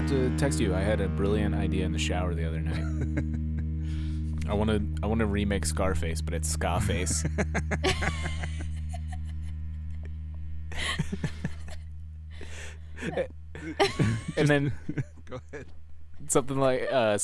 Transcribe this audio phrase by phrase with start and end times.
[0.00, 0.74] forgot to text you.
[0.74, 2.82] I had a brilliant idea in the shower the other night.
[4.48, 7.24] I want to I want to remake Scarface, but it's Scarface.
[14.36, 14.72] and then
[15.26, 15.66] Go ahead.
[16.28, 17.18] something like uh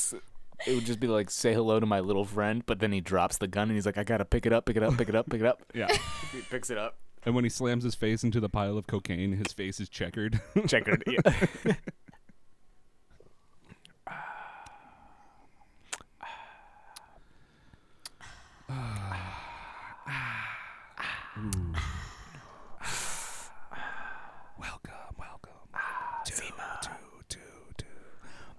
[0.66, 3.38] it would just be like say hello to my little friend, but then he drops
[3.38, 5.08] the gun and he's like I got to pick it up, pick it up, pick
[5.08, 5.62] it up, pick it up.
[5.74, 5.88] Yeah.
[6.32, 6.96] He picks it up.
[7.24, 10.40] and when he slams his face into the pile of cocaine, his face is checkered.
[10.66, 11.02] Checkered.
[11.06, 11.74] Yeah.
[24.58, 25.52] Welcome, welcome.
[25.74, 26.90] Ah, to, to,
[27.28, 27.38] to,
[27.78, 27.84] to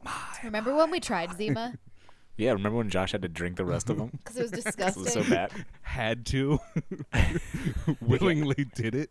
[0.03, 0.11] my.
[0.43, 1.73] Remember when we tried Zima?
[2.39, 4.11] Yeah, remember when Josh had to drink the rest of them?
[4.15, 5.03] Because it was It disgusting.
[5.05, 5.51] was so bad.
[5.81, 6.59] Had to.
[7.99, 9.09] Willingly did it.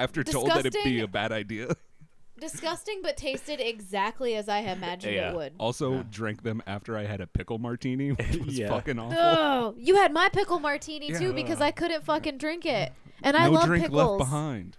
[0.00, 1.00] After told that it'd be Disgusting.
[1.02, 1.68] a bad idea.
[2.38, 5.30] Disgusting, but tasted exactly as I imagined Yeah.
[5.30, 5.52] it would.
[5.58, 8.68] Also, drank them after I had a pickle martini, which was Yeah.
[8.68, 9.18] fucking awful.
[9.20, 13.46] Oh, you had my pickle martini too because I couldn't fucking drink it, and I
[13.48, 14.18] love drink pickles.
[14.20, 14.76] left behind.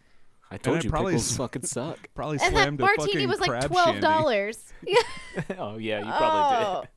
[0.52, 2.09] I told I you probably pickles s- fucking suck.
[2.15, 4.73] Probably And that slammed a martini fucking was like twelve dollars.
[4.85, 4.95] Yeah.
[5.59, 6.81] oh yeah, you probably Oh.
[6.81, 6.89] did.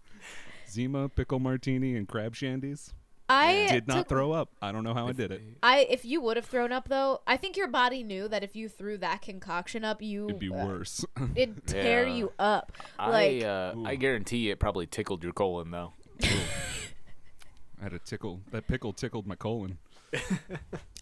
[0.71, 2.93] Zima, pickle martini, and crab shandies.
[3.33, 4.51] I Did not took- throw up.
[4.61, 5.43] I don't know how I did it.
[5.63, 8.55] I if you would have thrown up though, I think your body knew that if
[8.55, 11.05] you threw that concoction up, you It'd be uh, worse.
[11.35, 12.15] It'd tear Yeah.
[12.15, 12.73] you up.
[12.99, 15.95] Like I uh, I guarantee it probably tickled your colon though.
[17.81, 18.41] I had a tickle.
[18.53, 19.79] That pickle tickled my colon.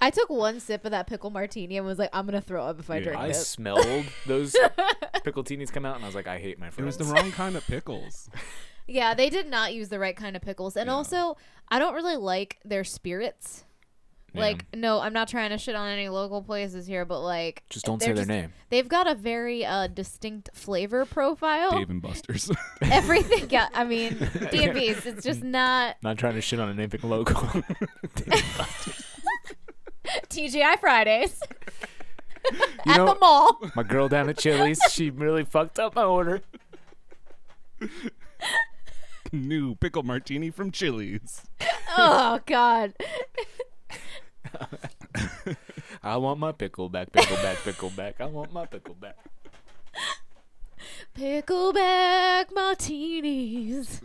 [0.01, 2.79] I took one sip of that pickle martini and was like, I'm gonna throw up
[2.79, 3.03] if I Yeah.
[3.03, 3.47] drink I this.
[3.49, 3.85] smelled
[4.27, 4.55] those
[5.25, 6.95] pickle teenies come out, and I was like, I hate my friends.
[6.95, 6.99] It friends.
[6.99, 8.31] was the wrong kind of pickles.
[8.91, 10.95] Yeah, they did not use the right kind of pickles, and Yeah.
[10.95, 11.37] also
[11.69, 13.65] I don't really like their spirits.
[14.33, 14.41] Yeah.
[14.43, 17.85] Like, no, I'm not trying to shit on any local places here, but like, Just
[17.85, 18.53] don't say their just- name.
[18.69, 21.73] They've got a very uh, distinct flavor profile.
[21.73, 22.49] Dave and Buster's.
[22.83, 23.69] Everything, yeah.
[23.75, 24.17] I mean,
[24.53, 25.05] D and B's.
[25.05, 27.35] It's just not Not trying to shit on anything local.
[30.29, 31.41] TGI Fridays
[32.87, 33.59] at know, the mall.
[33.77, 36.41] my girl down at Chili's, she really fucked up my order.
[39.33, 41.43] New pickle martini from Chili's.
[41.97, 42.95] oh God.
[46.03, 48.21] I want my pickle back, pickle back, pickle back.
[48.21, 49.17] I want my pickle back.
[51.17, 54.01] Pickleback martinis.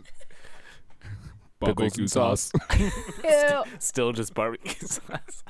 [1.58, 2.52] Barbecue and sauce.
[2.78, 3.62] Ew.
[3.78, 5.42] Still just barbecue sauce.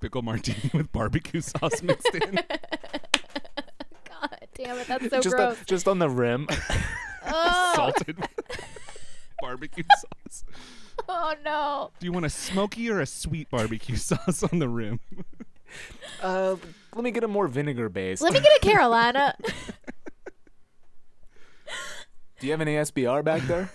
[0.00, 2.34] Pickle martini with barbecue sauce mixed in.
[4.08, 5.64] God damn it, that's so just, on, gross.
[5.66, 6.46] just on the rim.
[7.26, 8.16] oh, Salted
[9.40, 10.44] barbecue sauce.
[11.08, 11.90] oh no.
[11.98, 15.00] Do you want a smoky or a sweet barbecue sauce on the rim?
[16.22, 16.56] Uh,
[16.94, 18.20] let me get a more vinegar base.
[18.20, 19.34] Let me get a Carolina.
[22.38, 23.70] Do you have any SBR back there?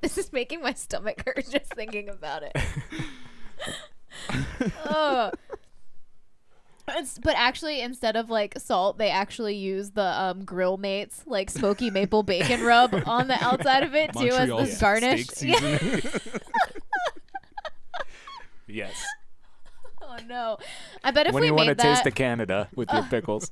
[0.00, 2.56] this is making my stomach hurt just thinking about it.
[4.84, 5.32] oh.
[6.88, 11.48] It's, but actually, instead of like salt, they actually use the um, grill mates like
[11.48, 15.42] smoky maple bacon rub on the outside of it too Montreal as the garnish.
[15.42, 16.00] Yeah.
[18.66, 19.04] yes.
[20.04, 20.58] Oh no!
[21.02, 23.02] I bet if when we you want to made taste that, of Canada with your
[23.04, 23.50] pickles.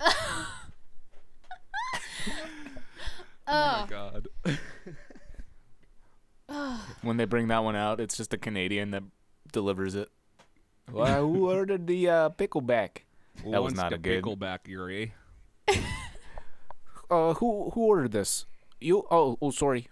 [0.00, 0.46] oh
[3.46, 4.28] oh, my god.
[7.00, 9.02] when they bring that one out, it's just a Canadian that
[9.50, 10.10] delivers it.
[10.92, 13.04] Well, who ordered the uh, pickle back?
[13.50, 15.12] That was not a good- pickle back Yuri.
[17.10, 18.44] Uh, who who ordered this?
[18.80, 19.06] You?
[19.10, 19.88] Oh, oh, sorry,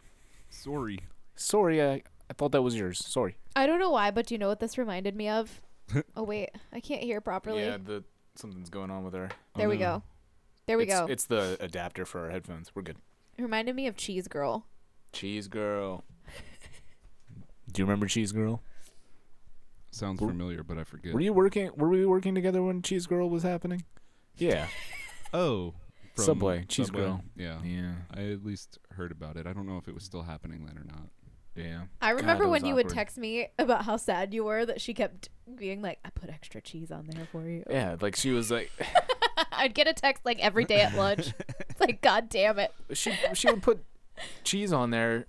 [0.50, 1.00] Sorry.
[1.34, 1.82] sorry.
[1.82, 2.98] I I thought that was yours.
[2.98, 3.36] Sorry.
[3.54, 5.62] I don't know why, but do you know what this reminded me of?
[6.16, 7.62] oh wait, I can't hear properly.
[7.64, 8.04] Yeah, the
[8.34, 9.30] something's going on with her.
[9.54, 9.80] there we no.
[9.80, 10.02] go.
[10.66, 11.06] There we it's, go.
[11.06, 12.72] It's the adapter for our headphones.
[12.74, 12.98] We're good.
[13.38, 14.66] It reminded me of Cheese Girl.
[15.12, 16.04] Cheese girl.
[17.72, 18.62] Do you remember Cheese Girl?
[19.96, 21.14] Sounds Were- familiar, but I forget.
[21.14, 21.70] Were you working?
[21.74, 23.84] Were we working together when Cheese Girl was happening?
[24.36, 24.66] Yeah.
[25.34, 25.74] Oh,
[26.14, 27.02] from Subway, Cheese Subway.
[27.02, 27.24] Girl.
[27.36, 27.58] Yeah.
[27.64, 27.92] yeah.
[28.14, 29.46] I at least heard about it.
[29.46, 31.08] I don't know if it was still happening then or not.
[31.56, 31.80] Yeah.
[32.00, 34.80] I remember that when was you would text me about how sad you were that
[34.80, 38.30] she kept being like, "I put extra cheese on there for you." Yeah, like she
[38.30, 38.70] was like
[39.52, 41.32] I'd get a text like every day at lunch.
[41.68, 42.72] it's like, God damn it!
[42.92, 43.84] she she would put
[44.44, 45.26] cheese on there,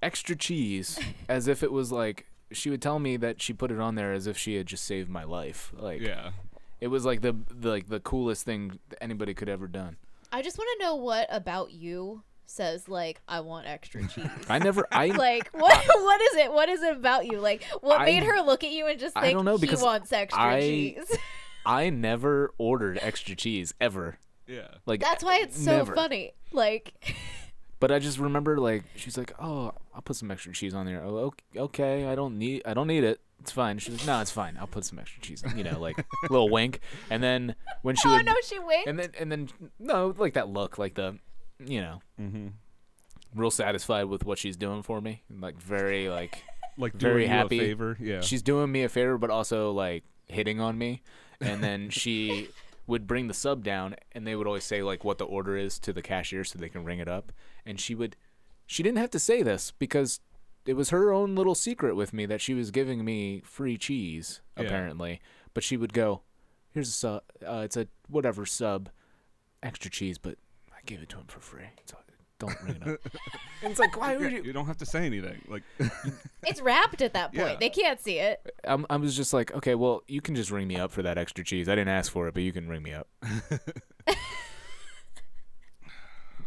[0.00, 0.98] extra cheese,
[1.28, 4.12] as if it was like she would tell me that she put it on there
[4.12, 5.72] as if she had just saved my life.
[5.76, 6.32] Like Yeah.
[6.80, 9.96] it was like the, the like the coolest thing anybody could ever done.
[10.32, 14.58] I just want to know what about you says like, "I want extra cheese." I
[14.58, 15.84] never I like what?
[15.86, 16.52] What is it?
[16.52, 17.38] What is it about you?
[17.40, 19.80] Like, what I- made her look at you and just I think don't know, because
[19.80, 21.16] he wants extra I- cheese?
[21.64, 24.18] I never ordered extra cheese ever.
[24.48, 24.68] Yeah.
[24.84, 25.94] Like That's why it's so never.
[25.94, 26.32] funny.
[26.52, 26.92] Like,
[27.82, 31.02] But I just remember like she's like, "Oh, I'll put some extra cheese on there."
[31.04, 32.06] Oh, ok- okay.
[32.06, 32.62] I don't need.
[32.64, 33.20] I don't need it.
[33.40, 33.78] It's fine.
[33.78, 34.56] She's like, "No, it's fine.
[34.58, 35.96] I'll put some extra cheese." in," You know, like
[36.30, 36.78] little wink.
[37.10, 38.86] And then when she oh would, no, she winked.
[38.88, 39.48] and then and then
[39.80, 41.18] no, like that look, like the,
[41.58, 42.46] you know, Mm-hmm.
[43.34, 45.22] real satisfied with what she's doing for me.
[45.28, 46.42] Like very like
[46.78, 47.58] Like Very doing you happy.
[47.58, 47.96] a favor.
[48.00, 48.20] Yeah.
[48.22, 51.02] she's doing me a favor, but also like hitting on me.
[51.40, 52.48] And then she
[52.86, 55.78] would bring the sub down, and they would always say like what the order is
[55.80, 57.32] to the cashier so they can ring it up.
[57.64, 58.16] And she would,
[58.66, 60.20] she didn't have to say this because
[60.66, 64.40] it was her own little secret with me that she was giving me free cheese
[64.56, 64.64] Yeah.
[64.64, 65.20] apparently.
[65.54, 66.22] But she would go,
[66.70, 67.22] "Here's a sub.
[67.46, 68.88] Uh, it's a whatever sub,
[69.62, 70.38] extra cheese, but
[70.72, 71.66] I gave it to him for free.
[71.84, 71.96] So
[72.46, 73.00] don't ring it up."
[73.62, 74.42] and it's like, why would you?
[74.42, 75.40] you don't have to say anything.
[75.48, 75.62] Like
[76.46, 77.48] it's wrapped at that point.
[77.52, 77.56] Yeah.
[77.58, 78.54] They can't see it.
[78.64, 81.16] I'm, I was just like, okay, well, you can just ring me up for that
[81.18, 81.68] extra cheese.
[81.68, 83.08] I didn't ask for it, but you can ring me up.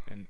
[0.09, 0.27] and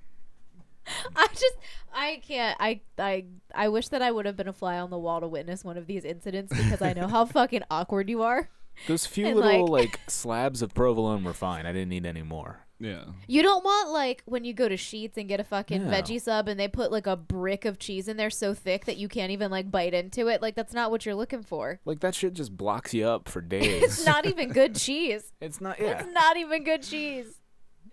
[1.16, 1.56] I just,
[1.94, 2.58] I can't.
[2.60, 5.28] I, I, I wish that I would have been a fly on the wall to
[5.28, 8.50] witness one of these incidents because I know how fucking awkward you are.
[8.88, 11.66] those few And, little like- like slabs of provolone were fine.
[11.66, 12.65] I didn't need any more.
[12.80, 13.06] Yeah.
[13.28, 15.92] You don't want like when you go to Sheetz and get a fucking No.
[15.92, 18.98] veggie sub and they put like a brick of cheese in there so thick that
[18.98, 20.42] you can't even like bite into it.
[20.42, 21.80] Like that's not what you're looking for.
[21.86, 23.82] Like that shit just blocks you up for days.
[23.84, 25.32] It's not even good cheese.
[25.40, 25.80] It's not.
[25.80, 26.00] Yeah.
[26.00, 27.40] It's not even good cheese.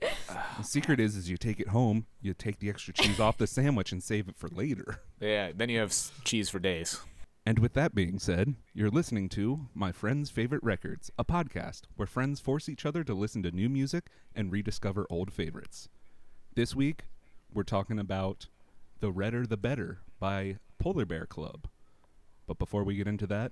[0.00, 3.46] The secret is, is you take it home, you take the extra cheese off the
[3.46, 5.00] sandwich and save it for later.
[5.20, 5.52] Yeah.
[5.54, 7.00] Then you have s- cheese for days.
[7.44, 12.06] And with that being said, you're listening to My Friends' Favorite Records, a podcast where
[12.06, 15.88] friends force each other to listen to new music and rediscover old favorites.
[16.54, 17.06] This week,
[17.52, 18.46] we're talking about
[19.00, 21.66] The Redder the Better by Polar Bear Club.
[22.46, 23.50] But before we get into that,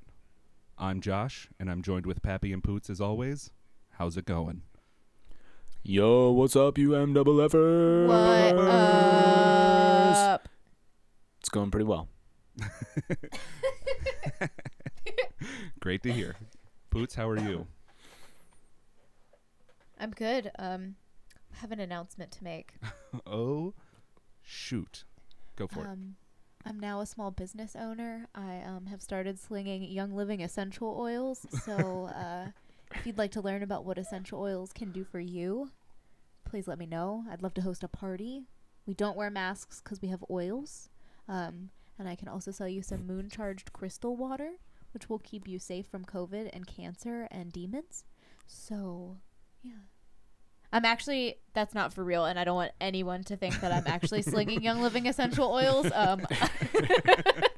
[0.78, 3.50] I'm Josh, and I'm joined with Pappy and Poots as always.
[3.94, 4.62] How's it going?
[5.82, 8.08] Yo, what's up, you M double Fers?
[8.08, 10.48] What up?
[11.40, 12.06] It's going pretty well.
[15.80, 16.36] Great to hear.
[16.90, 17.66] Poots, how are you?
[19.98, 20.50] I'm good.
[20.58, 20.96] Um,
[21.54, 22.74] I have an announcement to make.
[23.26, 23.74] Oh,
[24.40, 25.02] shoot.
[25.56, 25.88] Go for it.
[25.88, 26.14] Um,
[26.64, 28.28] I'm now a small business owner.
[28.36, 31.44] I um, have started slinging Young Living essential oils.
[31.64, 32.46] So, uh,
[32.94, 35.70] if you'd like to learn about what essential oils can do for you,
[36.44, 37.24] please let me know.
[37.28, 38.44] I'd love to host a party.
[38.86, 40.88] We don't wear masks because we have oils.
[41.28, 44.52] Um, and I can also sell you some moon charged crystal water,
[44.92, 48.04] which will keep you safe from COVID and cancer and demons.
[48.46, 49.18] So,
[49.62, 49.72] yeah.
[50.72, 53.86] I'm actually that's not for real, and I don't want anyone to think that I'm
[53.86, 55.90] actually slinging Young Living essential oils.
[55.92, 56.20] Um,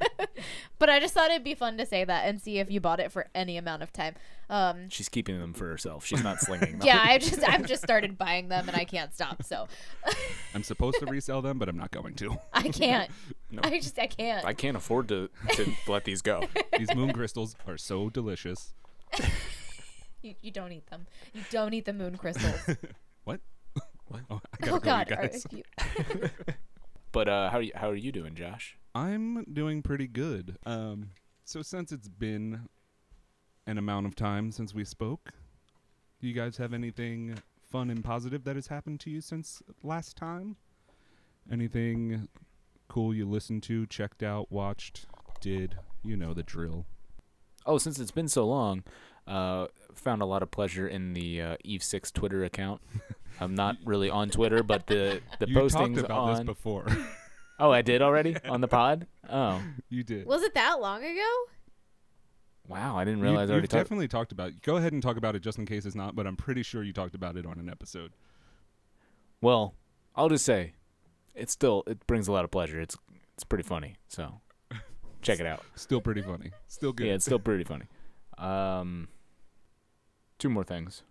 [0.82, 2.98] but I just thought it'd be fun to say that and see if you bought
[2.98, 4.16] it for any amount of time.
[4.50, 6.04] Um, She's keeping them for herself.
[6.04, 6.80] She's not slinging them.
[6.84, 9.44] yeah, I just I've just started buying them and I can't stop.
[9.44, 9.68] So
[10.56, 12.36] I'm supposed to resell them, but I'm not going to.
[12.52, 13.08] I can't.
[13.52, 13.60] No.
[13.62, 14.44] I just I can't.
[14.44, 16.42] I can't afford to, to let these go.
[16.76, 18.74] These moon crystals are so delicious.
[20.20, 21.06] you, you don't eat them.
[21.32, 22.76] You don't eat the moon crystals.
[23.22, 23.38] What?
[24.08, 24.22] What?
[24.28, 25.10] Oh, I gotta oh go, God.
[25.10, 25.46] you are- guys.
[25.52, 26.30] you-
[27.12, 28.76] But uh, how are you, how are you doing, Josh?
[28.94, 30.56] I'm doing pretty good.
[30.66, 31.10] Um,
[31.44, 32.68] so since it's been
[33.66, 35.30] an amount of time since we spoke,
[36.20, 37.38] do you guys have anything
[37.70, 40.56] fun and positive that has happened to you since last time?
[41.50, 42.28] Anything
[42.88, 45.06] cool you listened to, checked out, watched,
[45.40, 45.76] did?
[46.04, 46.84] You know the drill.
[47.64, 48.82] Oh, since it's been so long,
[49.26, 52.82] uh, found a lot of pleasure in the uh, Eve Six Twitter account.
[53.40, 56.86] I'm not really on Twitter, but the the you postings talked about this before.
[57.58, 59.06] oh, I did already on the pod.
[59.30, 60.26] Oh, you did.
[60.26, 61.28] was it that long ago?
[62.68, 62.96] wow!
[62.96, 63.84] I didn't You- realize I already you've talked.
[63.84, 64.52] definitely talked about.
[64.62, 66.82] Go ahead and talk about it just in case it's not, but I'm pretty sure
[66.82, 68.12] you talked about it on an episode.
[69.40, 69.74] Well,
[70.14, 70.74] I'll just say,
[71.34, 72.80] it's still it brings a lot of pleasure.
[72.80, 72.96] It's
[73.34, 73.96] it's pretty funny.
[74.08, 74.40] So
[75.22, 75.64] check it out.
[75.74, 76.50] Still pretty funny.
[76.68, 77.06] Still good.
[77.06, 77.86] Yeah, it's still pretty funny.
[78.38, 79.08] Um,
[80.38, 81.02] two more things.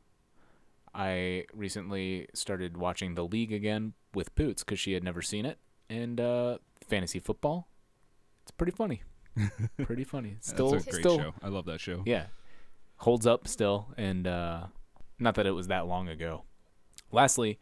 [0.93, 5.57] I recently started watching The League again with Poots because she had never seen it,
[5.91, 6.57] and uh,
[6.88, 7.67] fantasy football.
[8.43, 9.01] It's pretty funny.
[9.83, 10.31] pretty funny.
[10.36, 11.33] That's Still, a great still, show.
[11.43, 12.03] I love that show.
[12.05, 12.25] yeah,
[12.98, 14.65] holds up still, and uh,
[15.19, 16.43] not that it was that long ago.
[17.12, 17.60] Lastly,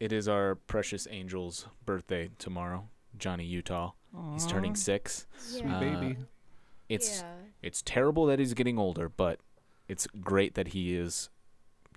[0.00, 2.88] it is our precious angel's birthday tomorrow.
[3.18, 3.92] Johnny Utah.
[4.32, 5.26] He's turning six.
[5.38, 6.16] Sweet Uh, baby.
[6.88, 7.32] It's yeah.
[7.62, 9.40] it's terrible that he's getting older, but
[9.88, 11.28] it's great that he is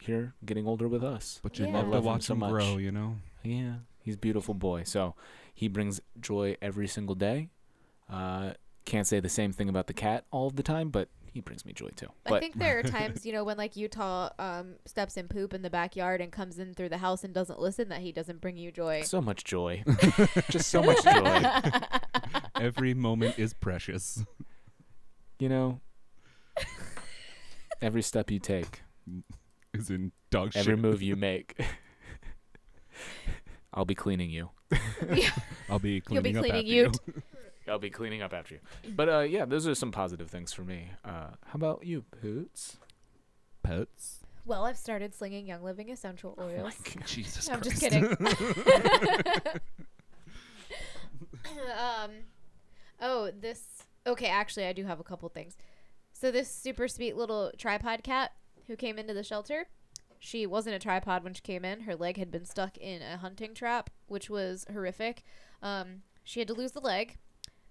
[0.02, 1.40] here getting older with us.
[1.44, 1.74] But you Yeah.
[1.74, 2.50] love I to love him watch so him much.
[2.52, 3.16] grow, you know?
[3.44, 3.76] Yeah,
[4.10, 4.84] he's a beautiful boy.
[4.84, 5.14] So
[5.54, 7.50] he brings joy every single day.
[8.12, 8.54] Uh,
[8.86, 11.64] can't say the same thing about the cat all of the time, but he brings
[11.64, 12.08] me joy too.
[12.26, 15.62] I think there are times, you know, when like Utah um, steps in poop in
[15.62, 18.58] the backyard and comes in through the house and doesn't listen, that he doesn't bring
[18.58, 19.04] you joy.
[19.04, 19.84] so much joy,
[20.50, 21.44] just so much joy.
[22.60, 24.26] Every moment is precious.
[25.38, 25.80] You know,
[27.82, 28.82] every step you take,
[29.74, 30.82] Is in dog shit, every shit.
[30.82, 31.62] move you make,
[33.80, 34.50] I'll be cleaning you.
[35.70, 36.92] I'll be cleaning You'll cleaning be up cleaning after you.
[37.16, 37.24] you.
[37.72, 38.60] I'll be cleaning up after you.
[38.94, 40.90] But uh, yeah, those are some positive things for me.
[41.06, 42.76] Uh, how about you, Poots?
[43.64, 44.18] Pets.
[44.46, 46.74] Well, I've started slinging Young Living essential oils.
[47.06, 47.80] Jesus I'm Christ.
[47.80, 48.18] just kidding.
[51.78, 52.12] um,
[53.00, 53.64] oh, this.
[54.06, 55.56] Okay, actually, I do have a couple things.
[56.12, 58.32] So this super sweet little tripod cat
[58.68, 59.68] who came into the shelter,
[60.20, 61.82] she wasn't a tripod when she came in.
[61.82, 65.24] Her leg had been stuck in a hunting trap, which was horrific.
[65.64, 67.18] Um, she had to lose the leg,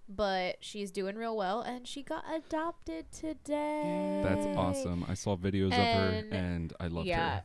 [0.07, 4.21] but she's doing real well, and she got adopted today.
[4.23, 5.05] That's awesome.
[5.07, 7.35] I saw videos of her and I loved yeah.
[7.35, 7.43] her.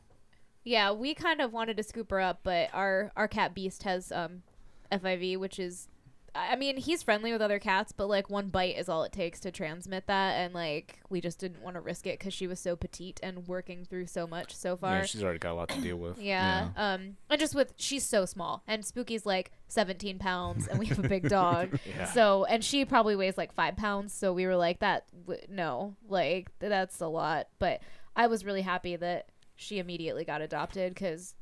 [0.64, 4.11] Yeah, we kind of wanted to scoop her up, but our our cat Beast has
[4.11, 4.42] um
[4.90, 5.88] FIV, which is
[6.37, 9.38] I mean, he's friendly with other cats, but like one bite is all it takes
[9.41, 12.59] to transmit that and like we just didn't want to risk it cuz she was
[12.59, 14.97] so petite and working through so much so far.
[14.99, 16.19] Yeah, she's already got a lot to deal with.
[16.21, 16.71] Yeah.
[16.76, 20.99] Um and just with she's so small and Spooky's like 17 pounds and we have
[21.05, 21.79] a big dog.
[21.87, 22.07] Yeah.
[22.07, 25.95] So, and she probably weighs like 5 pounds, so we were like that w- no,
[26.09, 27.81] like that's a lot, but
[28.17, 31.35] I was really happy that she immediately got adopted cuz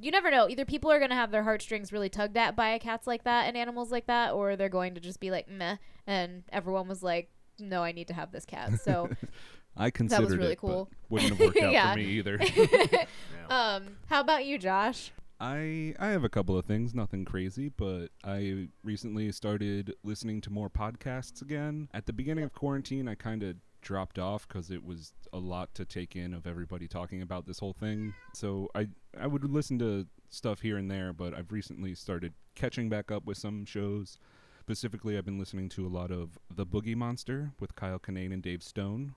[0.00, 0.48] you never know.
[0.48, 3.46] Either people are going to have their heartstrings really tugged at by cats like that
[3.46, 7.02] and animals like that or they're going to just be like meh and everyone was
[7.02, 8.80] like no, I need to have this cat.
[8.80, 9.08] So,
[9.76, 10.90] I considered really it, but cool.
[11.08, 11.92] wouldn't have worked out Yeah.
[11.92, 12.40] for me either.
[13.48, 15.12] um how about you, Josh?
[15.40, 20.50] I I have a couple of things, nothing crazy, but I recently started listening to
[20.50, 21.88] more podcasts again.
[21.92, 25.74] At the beginning of quarantine, I kind of dropped off because it was a lot
[25.74, 28.14] to take in of everybody talking about this whole thing.
[28.34, 28.88] So I
[29.18, 33.24] I would listen to stuff here and there, but I've recently started catching back up
[33.24, 34.18] with some shows.
[34.60, 38.42] Specifically, I've been listening to a lot of The Boogie Monster with Kyle Kinane and
[38.42, 39.14] Dave Stone,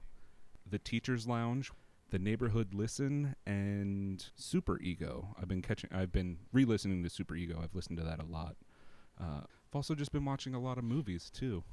[0.69, 1.71] The Teacher's Lounge
[2.09, 7.59] the neighborhood listen and super ego i've been catching i've been re-listening to super ego
[7.61, 8.55] i've listened to that a lot
[9.19, 11.63] uh, i've also just been watching a lot of movies too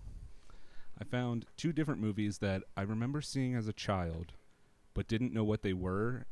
[1.01, 4.33] i found two different movies that i remember seeing as a child
[4.95, 6.27] but didn't know what they were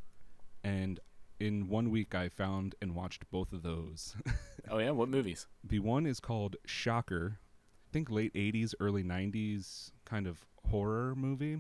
[0.63, 1.01] and
[1.41, 4.15] in one week i found and watched both of those.
[4.71, 5.49] Oh yeah, what movies?
[5.65, 7.41] the one is called shocker.
[7.89, 11.59] I think late 80s early 90s kind of horror movie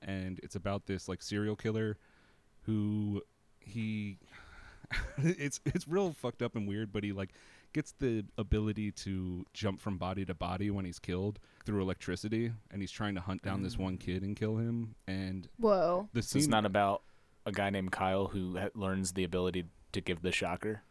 [0.00, 1.98] and it's about this like serial killer
[2.62, 3.20] who
[3.60, 4.16] he
[5.18, 7.30] it's it's real fucked up and weird but he like
[7.72, 12.80] gets the ability to jump from body to body when he's killed through electricity and
[12.80, 16.08] he's trying to hunt down this one kid and kill him and Whoa.
[16.12, 17.02] the So scene it's not about
[17.46, 20.82] a guy named Kyle who ha- learns the ability to give the shocker.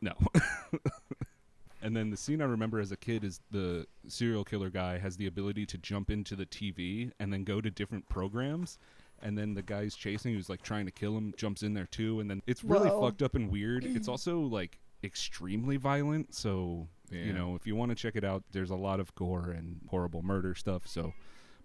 [0.00, 0.12] No.
[1.82, 5.16] and then the scene I remember as a kid is the serial killer guy has
[5.16, 8.78] the ability to jump into the TV and then go to different programs.
[9.22, 12.20] And then the guy's chasing, who's like trying to kill him, jumps in there too.
[12.20, 13.00] And then it's really Whoa.
[13.02, 13.84] fucked up and weird.
[13.84, 16.34] It's also like extremely violent.
[16.34, 17.24] So, Yeah.
[17.24, 19.80] you know, if you want to check it out, there's a lot of gore and
[19.88, 20.86] horrible murder stuff.
[20.86, 21.14] So,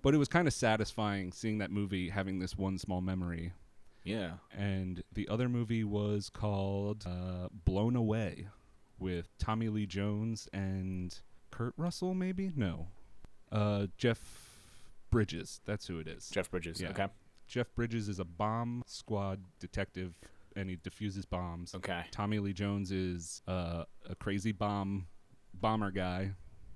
[0.02, 3.54] but it was kind of satisfying seeing that movie, having this one small memory
[4.04, 4.34] Yeah.
[4.52, 8.48] and the other movie was called uh, Blown Away
[9.00, 11.18] with Tommy Lee Jones and
[11.52, 12.52] Kurt Russell, maybe?
[12.56, 12.88] No.
[13.52, 14.50] Uh, Jeff
[15.10, 15.62] Bridges.
[15.66, 16.30] That's who it is.
[16.30, 16.82] Jeff Bridges.
[16.82, 16.90] Yeah.
[16.90, 17.08] Okay.
[17.48, 20.18] Jeff Bridges is a bomb squad detective
[20.56, 21.74] and he diffuses bombs.
[21.76, 22.04] Okay.
[22.12, 25.08] Tommy Lee Jones is uh, a crazy bomb
[25.54, 26.32] bomber guy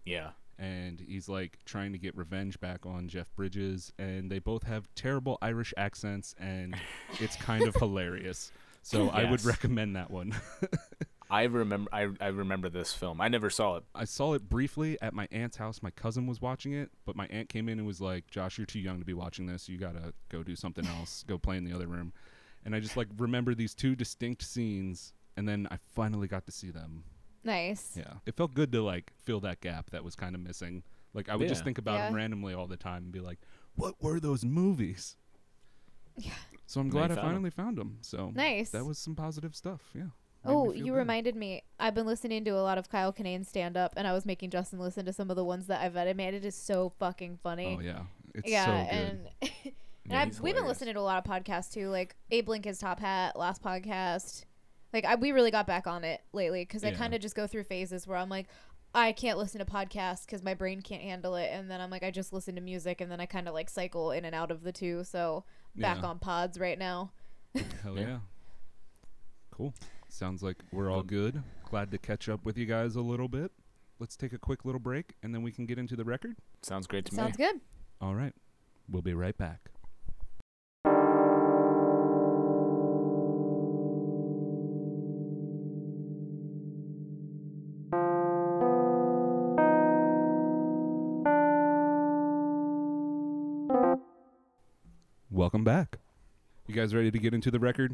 [0.05, 0.29] Yeah.
[0.59, 4.87] and he's like trying to get revenge back on Jeff Bridges, and they both have
[4.95, 6.75] terrible Irish accents, and
[7.19, 8.51] it's kind of hilarious.
[8.83, 10.33] So I would recommend that one.
[11.29, 11.89] I remember.
[11.91, 13.19] I I remember this film.
[13.19, 13.83] I never saw it.
[13.93, 15.83] I saw it briefly at my aunt's house.
[15.83, 18.65] My cousin was watching it, but my aunt came in and was like, "Josh, you're
[18.65, 19.67] too young to be watching this.
[19.67, 21.25] You gotta go do something else.
[21.27, 22.13] go play in the other room."
[22.67, 26.51] And I just like remember these two distinct scenes, and then I finally got to
[26.51, 27.05] see them.
[27.43, 27.93] Nice.
[27.95, 30.83] Yeah, it felt good to like fill that gap that was kind of missing.
[31.13, 33.39] Like I would just think about them randomly all the time and be like,
[33.75, 35.15] "What were those movies?"
[36.17, 36.33] Yeah.
[36.65, 37.33] So I'm glad you I found 'em.
[37.33, 37.99] finally found them.
[38.01, 38.71] So Nice.
[38.71, 39.81] that was some positive stuff.
[39.95, 40.01] Yeah.
[40.43, 40.91] Made Oh, you good.
[40.97, 41.63] reminded me.
[41.79, 44.49] I've been listening to a lot of Kyle Kinane stand up, and I was making
[44.49, 46.15] Justin listen to some of the ones that I've vetted.
[46.17, 47.77] Man, it is so fucking funny.
[47.79, 48.01] Oh yeah,
[48.35, 48.99] it's yeah, so good.
[49.01, 49.73] and, and
[50.09, 52.99] Yeah, I've, we've been listening to a lot of podcasts too, like Abe Lincoln's Top
[52.99, 54.45] Hat, last podcast.
[54.93, 56.95] Like I, we really got back on it lately because I Yeah.
[56.97, 58.47] kind of just go through phases where I'm like,
[58.95, 62.03] I can't listen to podcasts because my brain can't handle it, and then I'm like,
[62.03, 64.49] I just listen to music, and then I kind of like cycle in and out
[64.49, 65.03] of the two.
[65.03, 65.43] So
[65.75, 66.07] back Yeah.
[66.07, 67.11] on pods right now.
[67.83, 68.07] Hell Yeah.
[68.07, 68.17] yeah.
[69.51, 69.73] Cool.
[70.09, 71.43] Sounds like we're all good.
[71.69, 73.51] Glad to catch up with you guys a little bit.
[73.99, 76.37] Let's take a quick little break and then we can get into the record.
[76.61, 77.17] Sounds great to me.
[77.17, 77.59] Sounds good.
[77.99, 78.33] All right.
[78.89, 79.71] We'll be right back.
[95.47, 95.99] Welcome back.
[96.67, 97.93] You guys ready to get into the record?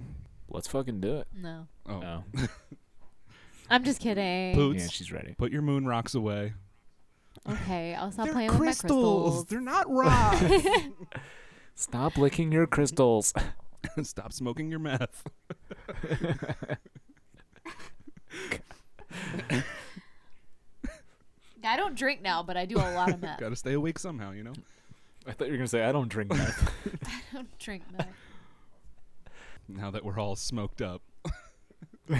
[0.49, 1.27] Let's fucking do it.
[1.39, 2.47] No, Oh, Oh,
[3.69, 4.55] I'm just kidding.
[4.55, 4.81] Poots.
[4.81, 5.35] yeah, she's ready.
[5.37, 6.53] put your moon rocks away.
[7.47, 9.45] Okay, I'll stop They're playing with my crystals.
[9.45, 10.43] They're not rocks.
[11.75, 13.35] Stop licking your crystals.
[14.01, 15.23] Stop smoking your meth.
[21.63, 23.39] I don't drink now, but I do a lot of meth.
[23.39, 24.53] Got to stay awake somehow, you know.
[25.25, 26.71] I thought you were gonna say I don't drink meth.
[27.05, 28.07] I don't drink meth.
[29.67, 31.01] Now that we're all smoked up.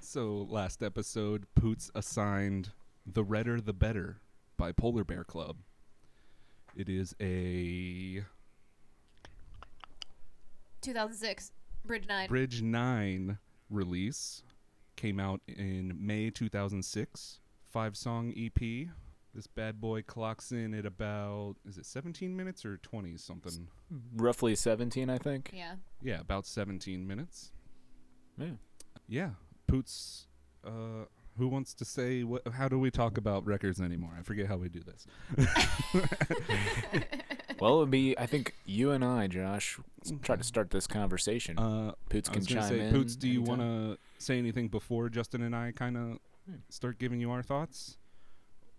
[0.00, 2.70] so last episode, Poots assigned
[3.06, 4.20] "The Redder the Better"
[4.56, 5.56] by Polar Bear Club.
[6.76, 8.24] It is a
[10.82, 11.52] 2006,
[11.84, 12.28] Bridge Nine.
[12.28, 13.38] Bridge Nine
[13.70, 14.42] release.
[14.96, 17.40] Came out in May 2006.
[17.70, 18.88] Five song EP.
[19.34, 23.66] This bad boy clocks in at about is it 17 minutes or 20 something?
[24.16, 25.50] Roughly 17, I think.
[25.52, 25.74] yeah.
[26.02, 27.50] Yeah, about 17 minutes.
[28.38, 28.46] Yeah.
[29.08, 29.30] Yeah,
[29.66, 30.28] Poots.
[30.64, 32.42] Uh, who wants to say what?
[32.52, 34.12] How do we talk about records anymore?
[34.18, 35.06] I forget how we do this.
[37.60, 39.78] Well, it would be I think you and I, Josh,
[40.22, 41.56] try to start this conversation.
[41.56, 42.90] Uh, Poots can chime say, in.
[42.92, 46.56] Poots, do you want to say anything before Justin and I kind of Hmm.
[46.68, 47.96] start giving you our thoughts?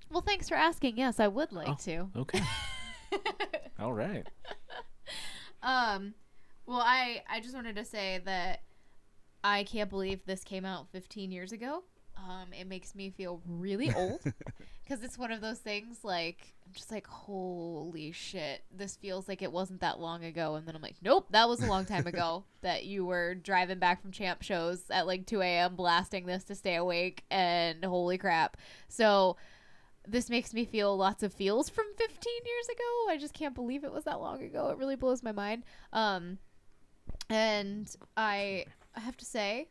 [0.10, 0.98] Well, thanks for asking.
[0.98, 1.76] Yes, I would like Oh.
[1.86, 2.10] to.
[2.16, 2.42] Okay.
[3.80, 4.26] All right.
[5.62, 6.14] Um,
[6.66, 8.62] well, I I just wanted to say that
[9.44, 11.84] I can't believe this came out 15 years ago.
[12.18, 14.22] Um, it makes me feel really old
[14.84, 19.42] because it's one of those things like I'm just like holy shit, this feels like
[19.42, 22.08] it wasn't that long ago, and then I'm like, nope, that was a long time
[22.08, 25.76] ago that you were driving back from champ shows at like 2 a.m.
[25.76, 28.56] blasting this to stay awake, and holy crap,
[28.88, 29.36] so.
[30.08, 32.08] This makes me feel lots of feels from 15
[32.46, 33.12] years ago.
[33.14, 34.70] I just can't believe it was that long ago.
[34.70, 35.64] It really blows my mind.
[35.94, 36.38] Um,
[37.30, 38.66] and I
[38.96, 39.68] I have to say,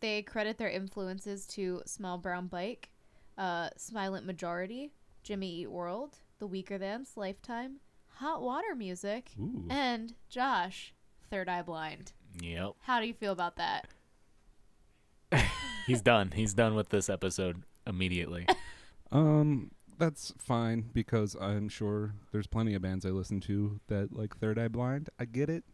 [0.00, 2.90] they credit their influences to Small Brown Bike,
[3.38, 7.76] uh, Silent Majority, Jimmy Eat World, The Weakerthans, Lifetime,
[8.16, 9.66] Hot Water Music, Ooh.
[9.70, 10.92] and Josh,
[11.30, 12.12] Third Eye Blind.
[12.42, 12.72] Yep.
[12.82, 13.86] How do you feel about that?
[15.86, 16.32] He's done.
[16.34, 18.46] He's done with this episode immediately.
[19.12, 24.36] Um, that's fine because I'm sure there's plenty of bands I listen to that like
[24.36, 25.10] Third Eye Blind.
[25.18, 25.64] I get it.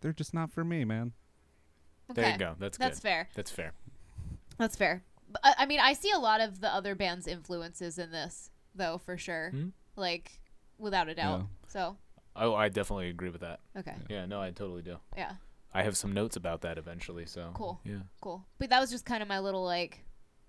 [0.00, 1.12] They're just not for me, man.
[2.10, 2.22] Okay.
[2.22, 2.56] There you go.
[2.58, 3.02] That's That's good.
[3.02, 3.28] fair.
[3.34, 3.72] That's fair.
[4.58, 5.04] That's fair.
[5.30, 8.50] But, I I mean, I see a lot of the other bands' influences in this,
[8.74, 9.50] though, for sure.
[9.50, 9.68] Hmm?
[9.96, 10.40] Like,
[10.78, 11.40] without a doubt.
[11.40, 11.46] Yeah.
[11.68, 11.96] So,
[12.36, 13.60] Oh, I definitely agree with that.
[13.76, 13.94] okay.
[14.08, 14.96] Yeah, no, I totally do.
[15.16, 15.32] Yeah.
[15.74, 17.80] I have some notes about that eventually, so Cool.
[17.84, 17.98] Yeah.
[18.20, 18.44] Cool.
[18.58, 20.04] But that was just kind of my little like,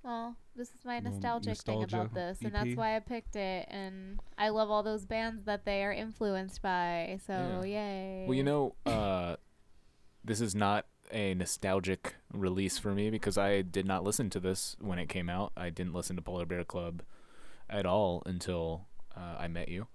[0.06, 3.68] oh, this is my nostalgic thing about nostalgia this, and that's why I picked it.
[3.70, 7.20] And I love all those bands that they are influenced by.
[7.26, 8.26] So yay.
[8.28, 9.36] Well, you know, uh,
[10.24, 14.76] this is not a nostalgic release for me because I did not listen to this
[14.80, 15.52] when it came out.
[15.58, 17.04] I didn't listen to Polar Bear Club
[17.70, 19.88] at all until uh, I met you.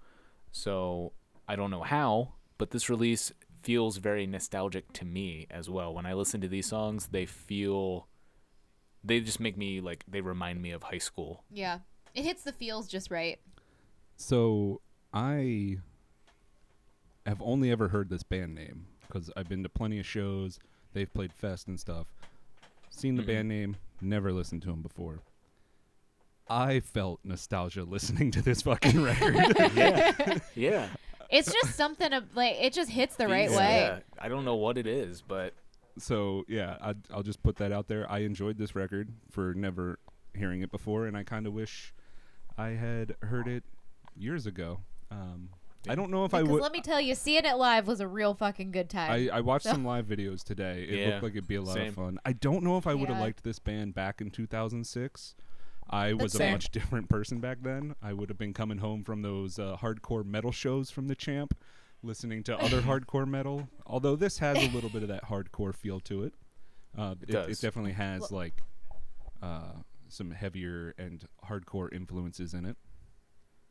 [0.52, 1.12] So
[1.48, 5.92] I don't know how, but this release feels very nostalgic to me as well.
[5.92, 8.08] When I listen to these songs, they feel
[9.06, 11.44] they just make me like they remind me of high school.
[11.50, 11.78] Yeah,
[12.14, 13.38] it hits the feels just right.
[14.16, 14.80] So
[15.12, 15.78] I
[17.26, 20.58] have only ever heard this band name because I've been to plenty of shows.
[20.92, 22.06] They've played fest and stuff.
[22.90, 23.26] Seen the Mhm.
[23.26, 25.20] band name, never listened to them before.
[26.48, 29.34] I felt nostalgia listening to this fucking record.
[29.74, 30.38] yeah.
[30.54, 30.88] Yeah.
[31.28, 33.56] It's just something of like it just hits the right Yeah.
[33.56, 33.78] way.
[33.80, 33.98] Yeah.
[34.18, 35.54] I don't know what it is, but
[35.98, 38.10] so yeah, I, I'll just put that out there.
[38.10, 39.98] I enjoyed this record for never
[40.34, 41.94] hearing it before, and I kind of wish
[42.58, 43.64] I had heard it
[44.16, 44.80] years ago.
[45.10, 45.50] Um,
[45.88, 46.60] I don't know if I would.
[46.60, 49.10] let me tell you, seeing it live was a real fucking good time.
[49.10, 50.82] I, I watched So- some live videos today.
[50.88, 51.88] It Yeah, looked like it'd be a lot same.
[51.88, 52.18] of fun.
[52.24, 53.24] I don't know if I would have Yeah.
[53.24, 55.36] liked this band back in 2006.
[55.88, 56.50] I was a fair.
[56.52, 57.94] much different person back then.
[58.02, 61.56] I would have been coming home from those uh, hardcore metal shows from the Champ,
[62.06, 63.68] listening to other hardcore metal.
[63.86, 66.34] Although this has a little bit of that hardcore feel to it.
[66.96, 67.60] Uh, it, it does.
[67.60, 68.62] definitely has Well- like
[69.42, 69.72] uh,
[70.08, 72.76] some heavier and hardcore influences in it.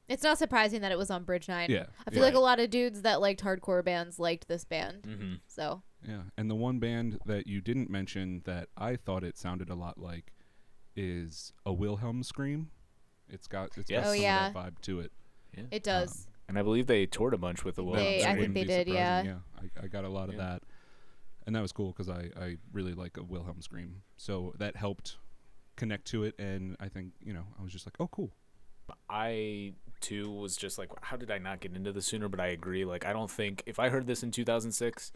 [0.07, 1.71] It's not surprising that it was on Bridge Nine.
[1.71, 2.25] Yeah, I feel yeah.
[2.27, 5.01] like a lot of dudes that liked hardcore bands liked this band.
[5.01, 5.33] Mm-hmm.
[5.47, 9.71] So Yeah, and the one band that you didn't mention that I thought it sounded
[9.71, 10.31] a lot like
[10.95, 12.69] is a Wilhelm scream.
[13.27, 14.03] It's got it's Yes.
[14.03, 14.47] got Oh, some yeah.
[14.49, 15.11] of that vibe to it.
[15.57, 15.63] Yeah.
[15.71, 16.27] it does.
[16.47, 17.89] And I believe they toured a bunch with the They-
[18.21, 19.23] Wilhelm I think they did, yeah.
[19.23, 20.41] Yeah, I, I got a lot of Yeah.
[20.41, 20.63] that,
[21.47, 24.01] and that was cool because I I really like a Wilhelm scream.
[24.17, 25.17] So that helped
[25.75, 28.31] connect to it, and I think you know I was just like, oh cool.
[29.09, 32.29] I too was just like, how did I not get into this sooner?
[32.29, 32.85] But I agree.
[32.85, 35.11] Like, I don't think if I heard this in 2006,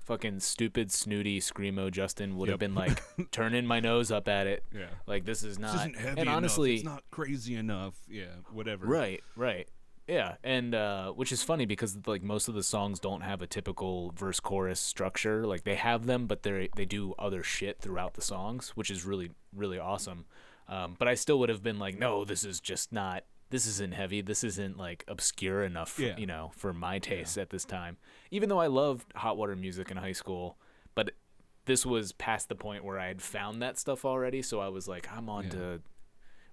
[0.00, 4.64] fucking stupid, snooty screamo Justin would have been like turning my nose up at it.
[4.74, 4.86] Yeah.
[5.06, 5.72] Like, this is not.
[5.72, 6.36] This isn't heavy and enough.
[6.36, 7.94] honestly, it's not crazy enough.
[8.08, 8.86] Yeah, whatever.
[8.86, 9.68] Right, right.
[10.08, 13.46] Yeah, and uh, which is funny because like most of the songs don't have a
[13.46, 15.46] typical verse chorus structure.
[15.46, 19.04] Like they have them, but they they do other shit throughout the songs, which is
[19.04, 20.24] really really awesome.
[20.66, 23.24] Um, but I still would have been like, no, this is just not.
[23.50, 24.20] This isn't heavy.
[24.20, 26.16] This isn't like obscure enough, for, Yeah.
[26.18, 27.96] you know, for my taste at this time.
[28.30, 30.58] Even though I loved hot water music in high school,
[30.94, 31.12] but
[31.64, 34.42] this was past the point where I had found that stuff already.
[34.42, 35.50] So I was like, I'm on Yeah.
[35.50, 35.80] to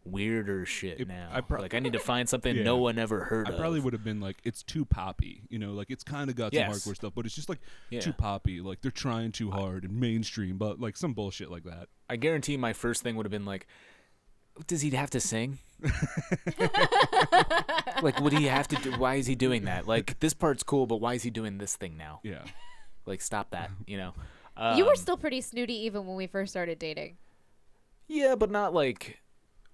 [0.06, 1.30] weirder shit It- now.
[1.32, 2.63] I pro- like I need to find something Yeah.
[2.63, 3.58] no one ever heard I of.
[3.58, 6.54] probably would have been like, it's too poppy, you know, like it's kind of got
[6.54, 6.84] Yes.
[6.84, 8.00] some hardcore stuff, but it's just like Yeah.
[8.02, 11.89] too poppy, like they're trying too hard and mainstream, but like some bullshit like that.
[12.10, 13.68] I guarantee my first thing would have been like,
[14.68, 15.60] does he have to sing?
[18.02, 18.91] like, would he have to do?
[18.94, 19.88] Why is he doing that?
[19.88, 22.20] Like, this part's cool, but why is he doing this thing now?
[22.24, 22.44] Yeah,
[23.06, 23.70] Like, stop that.
[23.88, 24.13] You know.
[24.78, 27.18] you were Um, still pretty snooty even when we first started dating.
[28.08, 29.20] Yeah, but not like.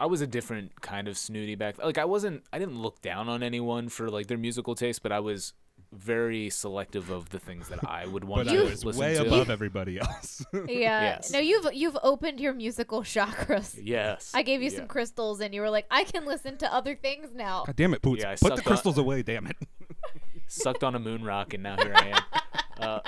[0.01, 1.77] I was a different kind of snooty back.
[1.77, 2.43] Like, I wasn't.
[2.51, 5.53] I didn't look down on anyone for like their musical taste, but I was
[5.93, 9.13] very selective of the things that I would want but to I was listen way
[9.15, 9.27] to.
[9.27, 10.43] above everybody else.
[10.53, 11.01] Yeah.
[11.01, 11.31] Yes.
[11.31, 13.77] No, you've you've opened your musical chakras.
[13.81, 14.31] Yes.
[14.33, 14.77] I gave you Yeah.
[14.77, 17.63] some crystals, and you were like, I can listen to other things now.
[17.67, 18.23] God damn it, Poots!
[18.23, 19.57] Yeah, Put the sucked up- crystals away, damn it.
[20.47, 23.01] sucked on a moon rock and now here I am.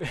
[0.00, 0.06] Uh,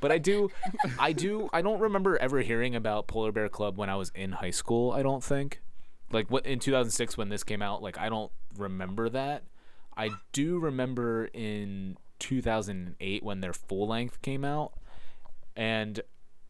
[0.00, 0.50] but I do,
[0.98, 4.32] I do, I don't remember ever hearing about Polar Bear Club when I was in
[4.32, 4.92] high school.
[4.92, 5.60] I don't think,
[6.12, 7.82] like what in 2006 when this came out.
[7.82, 9.44] Like I don't remember that.
[9.96, 14.72] I do remember in 2008 when their full length came out,
[15.56, 16.00] and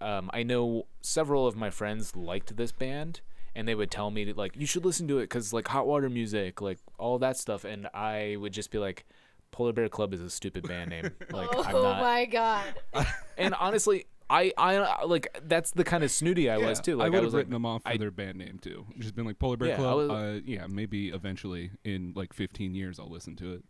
[0.01, 3.21] um, I know several of my friends liked this band,
[3.55, 5.87] and they would tell me to, like you should listen to it because like hot
[5.87, 9.05] water music, like all that stuff, and I would just be like,
[9.53, 11.11] Polar Bear Club is a stupid band name.
[11.33, 12.01] Like oh I'm not.
[12.01, 12.65] my god.
[13.39, 16.97] And honestly, I I like that's the kind of snooty I was too.
[16.97, 18.87] Like I would have was written like, them off for I- their band name too.
[18.99, 19.97] Just been like Polar Bear Yeah, Club.
[19.97, 23.65] was- uh, yeah, maybe eventually in like 15 years I'll listen to it.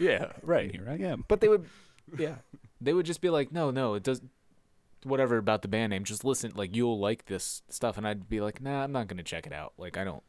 [0.00, 0.70] yeah, And right.
[0.74, 1.24] here I am.
[1.28, 1.66] But they would,
[2.18, 2.36] yeah,
[2.80, 4.20] they would just be like, no, no, it does.
[5.04, 6.52] Whatever about the band name, just listen.
[6.54, 9.52] Like you'll like this stuff, and I'd be like, nah, I'm not gonna check it
[9.52, 9.72] out.
[9.78, 10.22] Like I don't,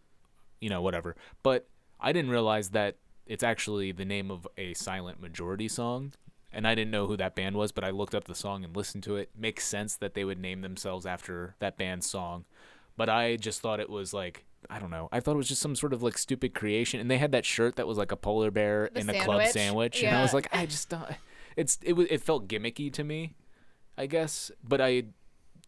[0.61, 1.15] you know, whatever.
[1.43, 1.67] But
[1.99, 6.13] I didn't realize that it's actually the name of a silent majority song,
[6.51, 7.71] and I didn't know who that band was.
[7.71, 9.29] But I looked up the song and listened to it.
[9.37, 12.45] Makes sense that they would name themselves after that band's song,
[12.97, 14.45] but I just thought it was like.
[14.69, 15.09] I don't know.
[15.11, 17.45] I thought it was just some sort of like stupid creation, and they had that
[17.45, 19.51] shirt that was like a polar bear The in a club sandwich?
[19.53, 21.03] sandwich, and I was like, I just don't.
[21.57, 23.33] It's it was it felt gimmicky to me,
[23.97, 24.51] I guess.
[24.63, 25.05] But I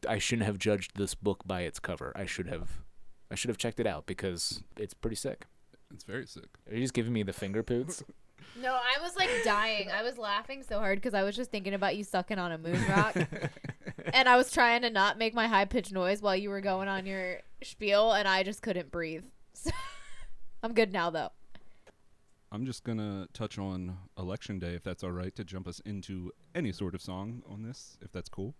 [0.08, 2.14] I shouldn't have judged this book by its cover.
[2.16, 2.84] I should have
[3.32, 5.48] I should have checked it out because it's pretty sick.
[5.94, 6.50] It's very sick.
[6.70, 8.04] Are you just giving me the finger poots?
[8.62, 9.90] No, I was like dying.
[9.90, 12.58] I was laughing so hard because I was just thinking about you sucking on a
[12.60, 13.16] moon rock.
[14.14, 16.88] and I was trying to not make my high pitched noise while you were going
[16.88, 19.24] on your spiel, and I just couldn't breathe.
[19.54, 19.72] So,
[20.64, 21.30] I'm good now, though.
[22.52, 26.32] I'm just gonna touch on election day if that's all right to jump us into
[26.54, 28.54] any sort of song on this if that's cool.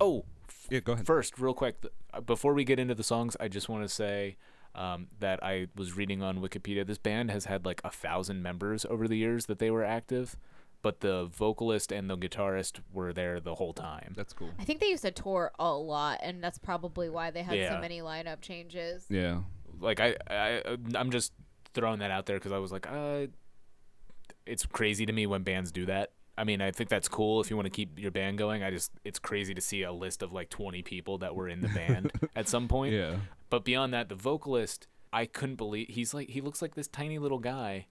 [0.00, 0.24] oh,
[0.70, 1.06] Yeah, go ahead.
[1.06, 3.88] First, real quick, th- uh, before we get into the songs, I just want to
[3.88, 4.36] say
[4.74, 6.86] um, that I was reading on Wikipedia.
[6.86, 10.36] This band has had like a thousand members over the years that they were active,
[10.80, 14.14] but the vocalist and the guitarist were there the whole time.
[14.16, 14.50] That's cool.
[14.58, 17.74] I think they used to tour a lot, and that's probably why they had Yeah.
[17.74, 19.04] so many lineup changes.
[19.08, 19.40] Yeah.
[19.80, 20.62] Like I, I,
[20.94, 21.32] I'm just
[21.74, 23.26] throwing that out there because I was like, uh,
[24.46, 26.12] it's crazy to me when bands do that.
[26.36, 28.62] I mean, I think that's cool if you want to keep your band going.
[28.62, 31.60] I just, it's crazy to see a list of like 20 people that were in
[31.60, 32.94] the band at some point.
[32.94, 33.16] Yeah.
[33.52, 37.18] But beyond that, the vocalist, I couldn't believe he's like he looks like this tiny
[37.18, 37.84] little guy,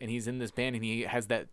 [0.00, 1.46] and he's in this band and he has that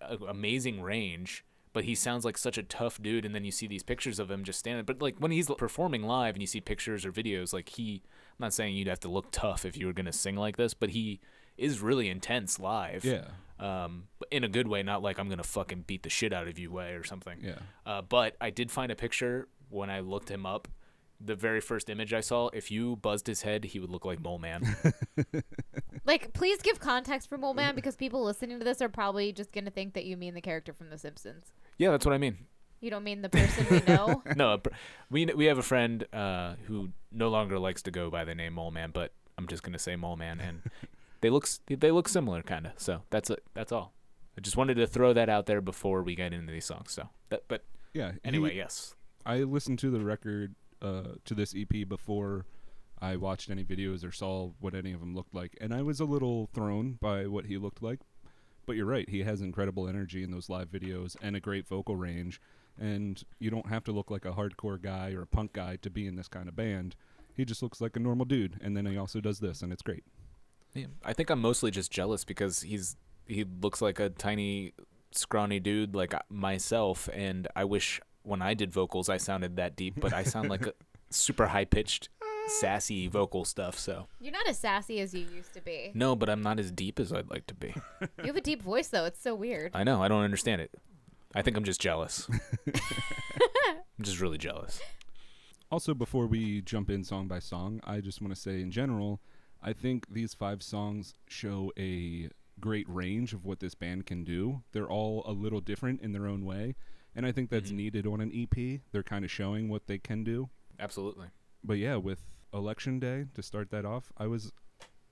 [0.00, 1.44] uh, amazing range.
[1.72, 4.30] But he sounds like such a tough dude, and then you see these pictures of
[4.30, 4.84] him just standing.
[4.84, 8.44] But like when he's performing live, and you see pictures or videos, like he, I'm
[8.44, 10.90] not saying you'd have to look tough if you were gonna sing like this, but
[10.90, 11.18] he
[11.58, 13.04] is really intense live.
[13.04, 13.24] Yeah.
[13.58, 16.46] Um, but in a good way, not like I'm gonna fucking beat the shit out
[16.46, 17.38] of you way or something.
[17.42, 17.58] Yeah.
[17.84, 20.68] Uh, but I did find a picture when I looked him up,
[21.24, 24.20] the very first image I saw, if you buzzed his head, he would look like
[24.20, 24.62] Mole Man.
[26.04, 29.52] Like, please give context for Mole Man because people listening to this are probably just
[29.52, 31.44] gonna think that you mean the character from The Simpsons.
[31.78, 32.38] yeah, that's what I mean.
[32.80, 34.20] You don't mean the person we know.
[34.36, 34.60] No,
[35.10, 38.54] we we have a friend uh, who no longer likes to go by the name
[38.54, 40.62] Mole Man, but I'm just gonna say Mole Man, and
[41.20, 42.72] they look they look similar, kind of.
[42.78, 43.44] So that's it.
[43.54, 43.92] That's all.
[44.36, 46.90] I just wanted to throw that out there before we get into these songs.
[46.90, 47.62] So, that, but
[47.94, 48.12] Yeah.
[48.14, 48.96] he- anyway, yes.
[49.24, 52.44] I listened to the record uh, to this EP before
[53.00, 56.00] I watched any videos or saw what any of them looked like, and I was
[56.00, 58.00] a little thrown by what he looked like.
[58.66, 61.96] But you're right; he has incredible energy in those live videos and a great vocal
[61.96, 62.40] range.
[62.78, 65.90] And you don't have to look like a hardcore guy or a punk guy to
[65.90, 66.96] be in this kind of band.
[67.34, 69.82] He just looks like a normal dude, and then he also does this, and it's
[69.82, 70.04] great.
[70.74, 74.72] Yeah, I think I'm mostly just jealous because he's he looks like a tiny,
[75.10, 79.94] scrawny dude like myself, and I wish when I did vocals I sounded that deep,
[80.00, 80.74] but I sound like a
[81.10, 82.08] super high pitched,
[82.46, 83.78] sassy vocal stuff.
[83.78, 85.90] So You're not as sassy as you used to be.
[85.94, 87.74] no, but I'm not as deep as I'd like to be.
[88.18, 89.04] You have a deep voice though.
[89.04, 89.70] It's so weird.
[89.74, 90.02] I know.
[90.02, 90.70] I don't understand it.
[91.34, 92.28] I think I'm just jealous.
[92.66, 94.80] I'm just really jealous.
[95.70, 99.20] Also, before we jump in song by song, I just want to say in general,
[99.62, 102.28] I think these five songs show a
[102.60, 104.62] great range of what this band can do.
[104.72, 106.74] They're all a little different in their own way,
[107.14, 107.76] and I think that's Mhm.
[107.76, 108.80] needed on an EP.
[108.92, 110.48] They're kind of showing what they can do.
[110.78, 111.28] Absolutely.
[111.64, 114.52] But yeah, with Election Day to start that off, I was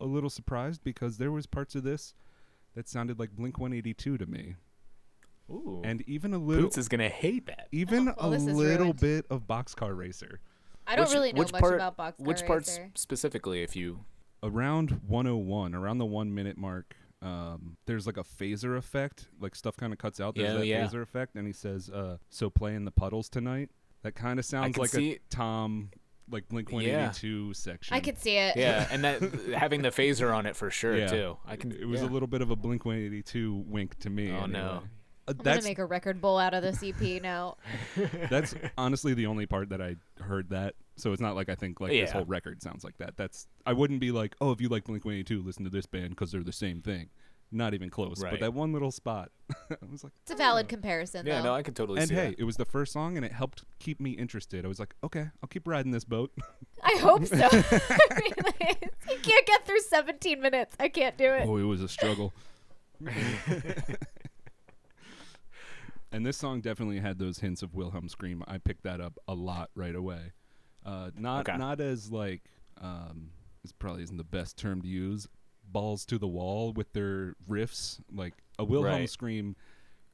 [0.00, 2.14] a little surprised because there was parts of this
[2.74, 4.56] that sounded like Blink 182 to me,
[5.50, 5.80] Ooh.
[5.84, 7.68] and even a little, Poots is gonna hate that.
[7.72, 9.00] even Oh, well, a little ruined.
[9.00, 10.40] bit of Boxcar Racer.
[10.86, 12.90] I don't Which- really know which much part- about Boxcar Which parts Racer.
[12.94, 14.04] specifically, if you?
[14.42, 19.76] around 101 around the one minute mark um, there's like a phaser effect like stuff
[19.76, 20.86] kind of cuts out there's Yeah, that yeah.
[20.86, 23.70] phaser effect and he says uh, so play in the puddles tonight
[24.02, 25.90] that kind of sounds like see- a tom
[26.30, 26.76] like blink Yeah.
[27.08, 28.56] 182 section I could see it.
[28.56, 29.20] Yeah, and that
[29.54, 31.08] having the phaser on it for sure Yeah.
[31.08, 31.36] too.
[31.44, 31.72] I can.
[31.72, 32.06] it was yeah.
[32.06, 34.82] a little bit of a blink 182 wink to me Oh, no.
[35.28, 37.56] Uh, I'm gonna make a record bowl out of this EP now.
[38.30, 40.74] that's honestly the only part that I heard that.
[41.00, 42.12] So it's not like I think like this Yeah.
[42.12, 43.16] whole record sounds like that.
[43.16, 45.70] That's I wouldn't be like, oh, if you like Blink One Eighty Two, listen to
[45.70, 47.08] this band because they're the same thing.
[47.52, 48.20] Not even close.
[48.20, 48.40] But Right.
[48.40, 49.32] that one little spot,
[49.70, 50.68] I was like, It's a valid oh.
[50.68, 51.48] comparison Yeah, though.
[51.48, 52.38] no, I can totally and see hey, that.
[52.38, 54.64] it was the first song, and it helped keep me interested.
[54.64, 56.30] I was like, okay, I'll keep riding this boat.
[56.82, 57.34] I hope so.
[57.44, 60.76] I mean, like, you can't get through 17 minutes.
[60.78, 61.44] I can't do it.
[61.48, 62.32] oh, it was a struggle.
[66.12, 68.42] and this song definitely had those hints of Wilhelm scream.
[68.46, 70.32] I picked that up a lot right away.
[70.84, 71.56] Uh, not Okay.
[71.58, 72.42] not as like
[72.80, 73.30] um,
[73.62, 75.28] this probably isn't the best term to use.
[75.64, 79.10] Balls to the wall with their riffs, like a Wilhelm Right.
[79.10, 79.56] scream.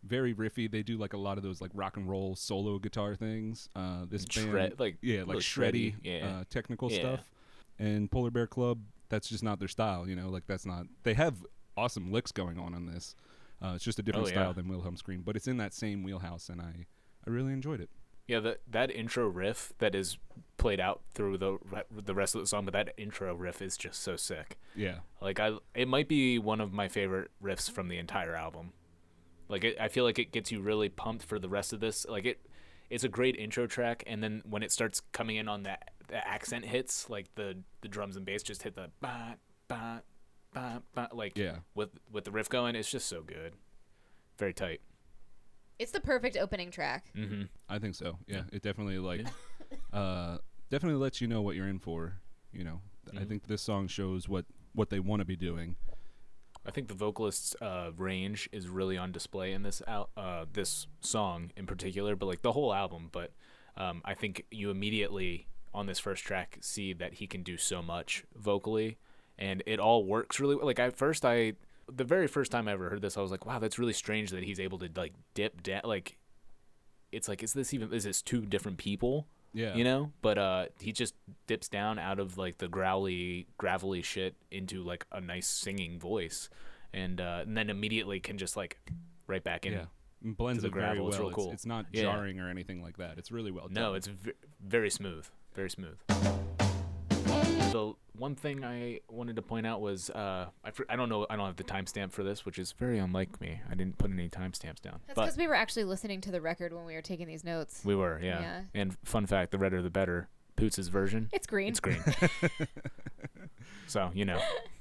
[0.02, 0.70] Very riffy.
[0.70, 3.68] They do like a lot of those like rock and roll solo guitar things.
[3.74, 6.26] Uh, this band, like yeah, like shreddy, shreddy, yeah.
[6.26, 6.98] uh, technical Yeah.
[6.98, 7.30] stuff.
[7.78, 10.08] And Polar Bear Club, that's just not their style.
[10.08, 10.86] You know, like that's not.
[11.04, 11.44] They have
[11.76, 13.14] awesome licks going on on this.
[13.62, 14.52] Uh, it's just a different Oh, style yeah.
[14.52, 16.86] than Wilhelm Scream, but it's in that same wheelhouse, and I,
[17.26, 17.88] I really enjoyed it.
[18.26, 20.18] Yeah, that that intro riff that is
[20.56, 21.58] played out through the
[21.90, 24.58] the rest of the song, but that intro riff is just so sick.
[24.74, 28.72] Yeah, Like I, it might be one of my favorite riffs from the entire album.
[29.48, 32.04] Like it, I feel like it gets you really pumped for the rest of this.
[32.08, 32.40] Like it,
[32.90, 36.26] it's a great intro track, and then when it starts coming in on that the
[36.26, 39.36] accent hits, like the the drums and bass just hit the ba
[39.68, 40.02] ba
[40.52, 41.56] ba ba, like yeah.
[41.74, 43.54] with with the riff going, it's just so good,
[44.38, 44.80] very tight.
[45.78, 47.06] It's the perfect opening track.
[47.16, 47.42] Mm-hmm.
[47.68, 48.18] I think so.
[48.26, 49.26] Yeah, it definitely like,
[49.92, 50.38] uh,
[50.70, 52.14] definitely lets you know what you're in for.
[52.52, 52.80] You know,
[53.14, 53.28] I Mhm.
[53.28, 55.76] think this song shows what what they want to be doing.
[56.64, 60.86] I think the vocalist's uh, range is really on display in this out uh, this
[61.00, 63.08] song in particular, but like the whole album.
[63.12, 63.32] But
[63.76, 67.82] um, I think you immediately on this first track see that he can do so
[67.82, 68.96] much vocally,
[69.38, 70.64] and it all works really well.
[70.66, 71.52] Like at first, I
[71.92, 74.30] the very first time I ever heard this, I was like, wow, that's really strange
[74.30, 75.82] that he's able to like dip down.
[75.84, 76.18] Like
[77.12, 79.26] it's like, is this even is this two different people?
[79.54, 81.14] Yeah, you know but uh he just
[81.46, 86.50] dips down out of like the growly gravelly shit into like a nice singing voice
[86.92, 88.76] and uh and then immediately can just like
[89.26, 89.84] right back in yeah.
[90.22, 91.04] And blends the it very gravel.
[91.04, 91.12] well.
[91.12, 91.52] It's real cool.
[91.52, 92.02] it's, not Yeah.
[92.02, 93.16] jarring or anything like that.
[93.16, 93.74] It's really well done.
[93.74, 95.96] no it's v- very smooth very smooth
[97.76, 101.26] the one thing i wanted to point out was uh I, fr- I don't know
[101.28, 104.10] i don't have the timestamp for this which is very unlike me i didn't put
[104.10, 107.02] any timestamps down That's because we were actually listening to the record when we were
[107.02, 107.82] taking these notes.
[107.84, 108.40] we were yeah.
[108.40, 108.60] Yeah.
[108.74, 111.68] and fun fact the redder the better Poots' version It's green.
[111.68, 112.02] It's green.
[113.86, 114.40] so you know,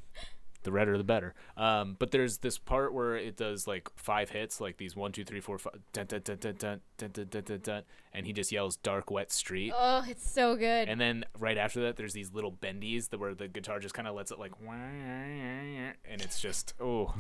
[0.66, 1.34] the redder the better.
[1.56, 5.24] Um, but there's this part where it does like five hits, like these one, two,
[5.24, 8.34] three, four, five, dun, dun, dun, dun, dun, dun, dun, dun, dun, dun, and he
[8.34, 10.90] just yells "dark, wet street." Oh, it's so good.
[10.90, 14.08] And then right after that, there's these little bendies that where the guitar just kind
[14.08, 17.14] of lets it like, and it's just oh,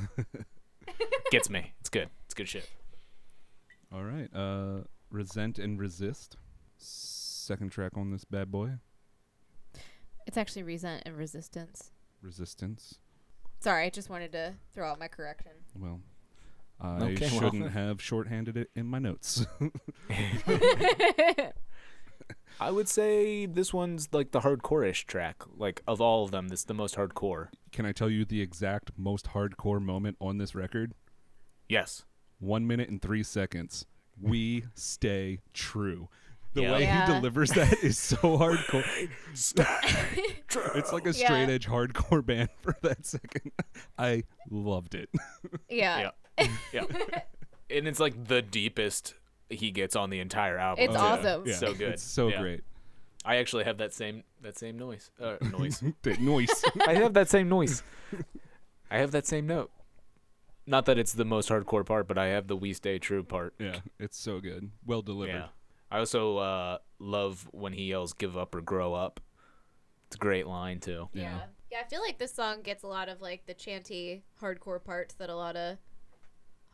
[1.31, 1.73] gets me.
[1.79, 2.09] It's good.
[2.25, 2.69] It's good shit.
[3.93, 4.29] All right.
[4.33, 6.35] Uh, Resent and Resist.
[6.77, 8.71] Second track on this bad boy.
[10.25, 11.91] it's actually resent and resistance.
[12.21, 12.99] Resistance.
[13.65, 15.53] Sorry, I just wanted to throw out my correction.
[15.75, 15.99] Well,
[16.79, 17.39] I Okay, well.
[17.39, 19.43] shouldn't have shorthanded it in my notes.
[22.59, 25.41] I would say this one's like the hardcore-ish track.
[25.57, 27.47] Like of all of them, this is the most hardcore.
[27.71, 30.93] Can I tell you the exact most hardcore moment on this record?
[31.67, 32.05] Yes.
[32.37, 33.87] One minute and three seconds.
[34.21, 36.07] We stay true.
[36.55, 36.73] The Yeah.
[36.73, 37.05] way Yeah.
[37.05, 38.83] he delivers that is so hardcore.
[40.75, 41.25] it's like a Yeah.
[41.27, 43.51] straight edge hardcore band for that second.
[43.97, 45.09] I loved it.
[45.69, 46.11] Yeah.
[46.39, 46.47] Yeah.
[46.73, 46.83] yeah.
[47.67, 49.15] And it's like the deepest
[49.49, 50.85] he gets on the entire album.
[50.85, 50.99] It's too.
[50.99, 51.43] awesome.
[51.47, 51.93] Yeah, So good.
[51.93, 52.39] It's so Yeah.
[52.41, 52.63] great.
[53.25, 55.09] I actually have that same that same noise.
[55.19, 55.83] Uh, noise.
[56.03, 56.63] The noise.
[56.87, 57.81] I have that same noise.
[58.91, 59.71] I have that same note.
[60.67, 63.55] Not that it's the most hardcore part, but I have the "We Stay True" part.
[63.59, 64.69] yeah, it's so good.
[64.85, 65.33] Well delivered.
[65.33, 65.47] Yeah.
[65.95, 69.21] I also uh, love when he yells "Give up or grow up."
[70.07, 71.07] It's a great line too.
[71.13, 71.21] Yeah.
[71.21, 71.39] Yeah.
[71.71, 75.15] Yeah, I feel like this song gets a lot of like the chanty hardcore parts
[75.15, 75.77] that a lot of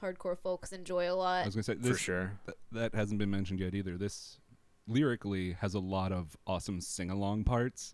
[0.01, 1.43] hardcore folks enjoy a lot.
[1.43, 2.31] I was gonna say For sure.
[2.47, 3.95] th- that hasn't been mentioned yet either.
[3.95, 4.39] This
[4.87, 7.93] lyrically has a lot of awesome sing along parts.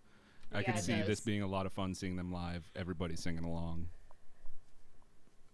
[0.54, 2.72] I Yeah, could it see this being a lot of fun seeing them live.
[2.74, 3.90] Everybody singing along.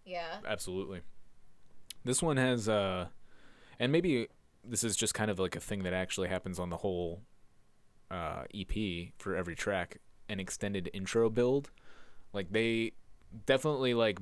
[0.04, 0.36] Yeah.
[0.46, 1.00] Absolutely.
[2.04, 3.08] This one has uh
[3.80, 4.28] and maybe
[4.68, 7.22] this is just kind of like a thing that actually happens on the whole
[8.10, 9.98] uh EP for every track,
[10.28, 11.70] an extended intro build.
[12.32, 12.92] Like they
[13.46, 14.18] definitely like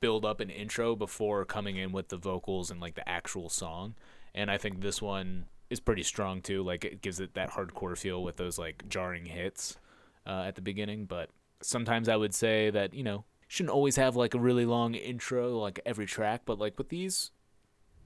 [0.00, 3.94] build up an intro before coming in with the vocals and like the actual song.
[4.34, 6.62] And I think this one is pretty strong too.
[6.62, 9.78] Like it gives it that hardcore feel with those like jarring hits
[10.26, 11.06] uh, at the beginning.
[11.06, 11.30] But
[11.62, 15.58] sometimes I would say that you know shouldn't always have like a really long intro
[15.58, 16.42] like every track.
[16.44, 17.30] But like with these,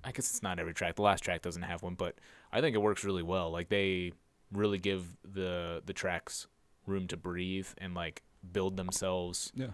[0.04, 0.94] I guess it's not every track.
[0.96, 2.14] The last track doesn't have one, but
[2.52, 3.50] I think it works really well.
[3.50, 4.12] Like they
[4.52, 6.46] really give the the tracks
[6.86, 9.68] room to breathe and like build themselves Yeah.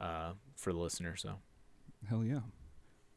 [0.00, 1.14] uh, for the listener.
[1.16, 1.34] So
[2.08, 2.40] Hell yeah.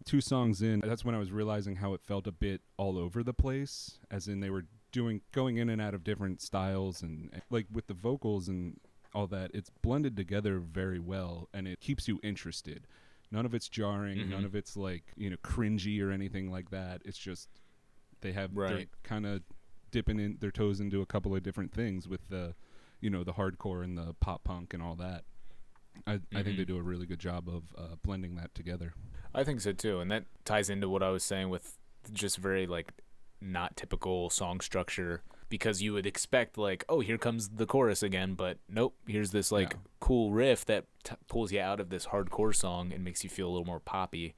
[0.06, 3.22] Two songs in, that's when I was realizing how it felt a bit all over
[3.24, 7.30] the place, as in they were doing going in and out of different styles and,
[7.34, 8.80] and like with the vocals and
[9.14, 12.88] all that, it's blended together very well and it keeps you interested.
[13.32, 14.46] None of it's jarring, none Mhm.
[14.46, 17.02] of it's like, you know, cringy or anything like that.
[17.06, 17.50] It's just
[18.22, 18.90] they have they're Right.
[19.04, 19.44] kind of
[19.92, 22.56] dipping in their toes into a couple of different things with the
[23.02, 25.24] you know, the hardcore and the pop punk and all that.
[26.06, 26.68] I, I think they Mhm.
[26.68, 28.94] do a really good job of uh, blending that together.
[29.34, 31.78] I think so too, and that ties into what I was saying with
[32.12, 32.92] just very like
[33.40, 38.34] not typical song structure because you would expect like oh here comes the chorus again
[38.36, 39.80] but nope here's this like Yeah.
[40.00, 43.48] cool riff that t- pulls you out of this hardcore song and makes you feel
[43.48, 44.36] a little more poppy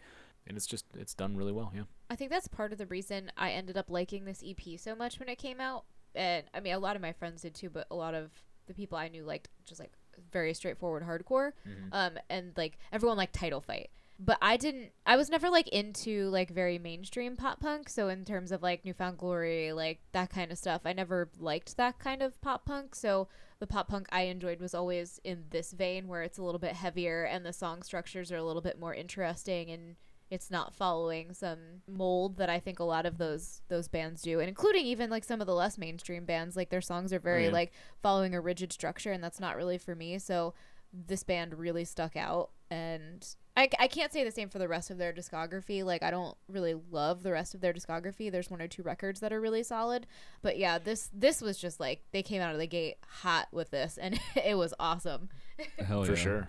[0.47, 3.32] and it's just it's done really well yeah I think that's part of the reason
[3.38, 5.86] I ended up liking this EP so much when it came out.
[6.13, 8.32] And I mean, a lot of my friends did too, but a lot of
[8.67, 9.93] the people I knew liked just like
[10.30, 11.54] very straightforward hardcore.
[11.93, 13.91] Um, and like everyone liked Title Fight.
[14.19, 17.89] But I didn't, I was never like into like very mainstream pop punk.
[17.89, 21.30] So in terms of like New Found Glory, like that kind of stuff, I never
[21.39, 22.93] liked that kind of pop punk.
[22.93, 23.28] So
[23.60, 26.74] the pop punk I enjoyed was always in this vein where it's a little bit
[26.74, 29.95] heavier and the song structures are a little bit more interesting and
[30.32, 34.39] it's not following some mold that I think a lot of those those bands do,
[34.39, 36.55] and including even like some of the less mainstream bands.
[36.55, 37.53] Like their songs are very oh, yeah.
[37.53, 40.18] like following a rigid structure, and that's not really for me.
[40.20, 40.53] So
[40.93, 43.28] this band really stuck out, and
[43.62, 45.84] I, I can't say the same for the rest of their discography.
[45.84, 48.32] Like I don't really love the rest of their discography.
[48.32, 50.07] There's one or two records that are really solid,
[50.41, 53.70] but yeah, this this was just like they came out of the gate hot with
[53.70, 55.30] this, and it was awesome.
[55.78, 56.05] Hell yeah.
[56.05, 56.47] for sure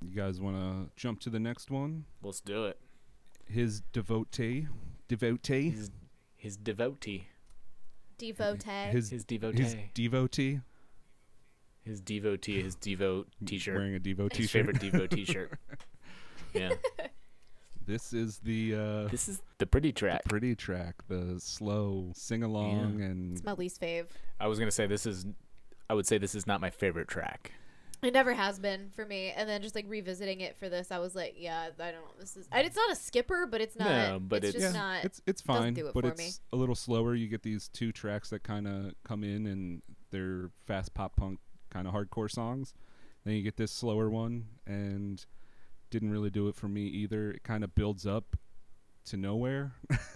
[0.00, 2.06] You guys want to jump to the next one?
[2.22, 2.78] let's do it
[3.44, 4.68] His devotee,
[5.08, 5.90] devotee, his,
[6.36, 7.28] his devotee
[8.18, 8.90] Devotee.
[8.90, 10.60] his his devotee his devotee,
[11.84, 14.36] his devotee his devo t-shirt wearing a devo t-shirt.
[14.36, 15.52] His favorite devo t-shirt
[16.56, 16.70] yeah
[17.86, 23.00] This is the uh, this is the pretty track pretty track, the slow sing along,
[23.00, 24.06] and it's my least fave.
[24.40, 25.24] I was gonna say this is
[25.88, 27.52] I would say this is not my favorite track
[28.02, 29.30] It never has been for me.
[29.36, 32.00] And then just like revisiting it for this, I was like, yeah, I don't.
[32.02, 32.48] Know, this is.
[32.50, 33.88] And it's not a skipper, but it's not.
[33.88, 35.04] No, but it's, it's- just yeah, not.
[35.04, 36.30] it's it's doesn't fine, do it but for it's me.
[36.52, 37.14] a little slower.
[37.14, 41.38] You get these two tracks that kind of come in, and they're fast pop punk
[41.70, 42.74] kind of hardcore songs.
[43.24, 45.24] Then you get this slower one, and
[45.90, 47.30] didn't really do it for me either.
[47.30, 48.36] It kind of builds up
[49.06, 49.72] to nowhere.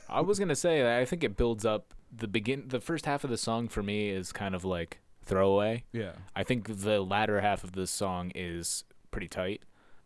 [0.08, 2.64] I was gonna say I think it builds up the begin.
[2.68, 5.84] The first half of the song for me is kind of like throwaway.
[5.92, 6.12] yeah.
[6.34, 9.62] I think the latter half of this song is pretty tight.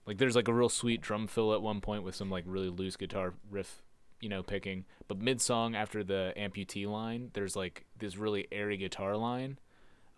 [0.06, 2.68] Like there's like a real sweet drum fill at one point with some like really
[2.68, 3.82] loose guitar riff,
[4.20, 4.84] you know, picking.
[5.08, 9.58] But mid song after the amputee line, there's like this really airy guitar line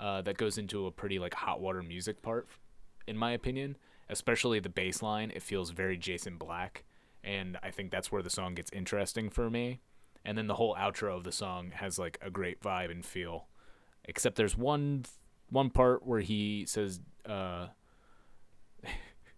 [0.01, 2.49] uh, that goes into a pretty like hot water music part,
[3.07, 3.77] in my opinion.
[4.09, 6.85] Especially the bass line, it feels very Jason Black,
[7.25, 9.81] and I think that's where the song gets interesting for me.
[10.25, 13.47] And then the whole outro of the song has like a great vibe and feel
[14.07, 15.05] except there's one
[15.51, 17.67] one part where he says uh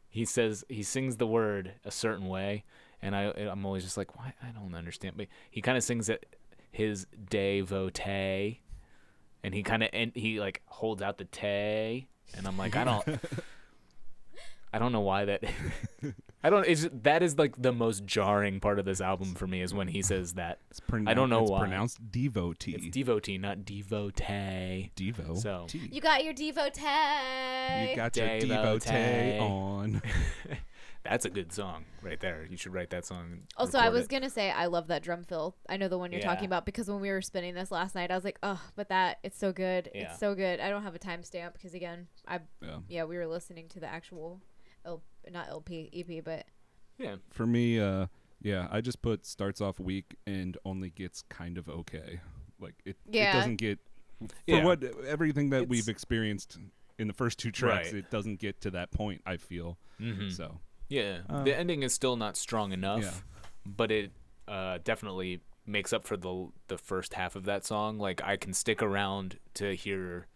[0.09, 2.65] he says he sings the word a certain way
[3.03, 6.09] and I I'm always just like why I don't understand but he kind of sings
[6.09, 6.37] it
[6.71, 8.61] his devotee
[9.43, 12.85] and he kind of and he like holds out the tay and I'm like I
[12.85, 13.07] don't
[14.73, 15.45] I don't know why that
[16.45, 19.61] I don't it's that is like the most jarring part of this album for me
[19.63, 21.59] is when he says that It's pronou- I don't know why it's why.
[21.61, 22.75] pronounced devotee.
[22.75, 25.37] it's devotee not devotee Devo.
[25.39, 25.89] So- T.
[25.91, 26.83] You got your devotee.
[27.91, 28.49] You got your Devotee.
[28.49, 30.03] devotee on.
[31.05, 32.47] That's a good song right there.
[32.51, 33.43] You should write that song.
[33.57, 34.11] Also, I was it.
[34.11, 35.55] gonna say I love that drum fill.
[35.69, 38.11] I know the one you're talking about because when we were spinning this last night,
[38.11, 39.89] I was like, oh, but that it's so good.
[39.95, 40.11] Yeah.
[40.11, 40.61] It's so good.
[40.61, 42.79] I don't have a timestamp because again, I Yeah.
[42.89, 44.41] yeah we were listening to the actual,
[44.85, 46.45] L, not LP EP, but
[46.99, 47.17] yeah.
[47.31, 48.07] For me, uh,
[48.41, 52.21] yeah, I just put starts off weak and only gets kind of okay.
[52.61, 53.31] Like it, Yeah.
[53.31, 53.79] it doesn't get
[54.21, 54.65] for Yeah.
[54.65, 56.59] what everything that we've experienced
[56.99, 57.89] in the first two tracks.
[57.93, 57.99] Right.
[58.05, 59.23] It doesn't get to that point.
[59.27, 60.61] I feel hmm so.
[60.89, 61.21] Yeah.
[61.29, 63.13] Uh, the ending is still not strong enough, Yeah.
[63.67, 64.13] but it
[64.49, 67.99] uh, definitely makes up for the the first half of that song.
[67.99, 70.27] Like I can stick around to hear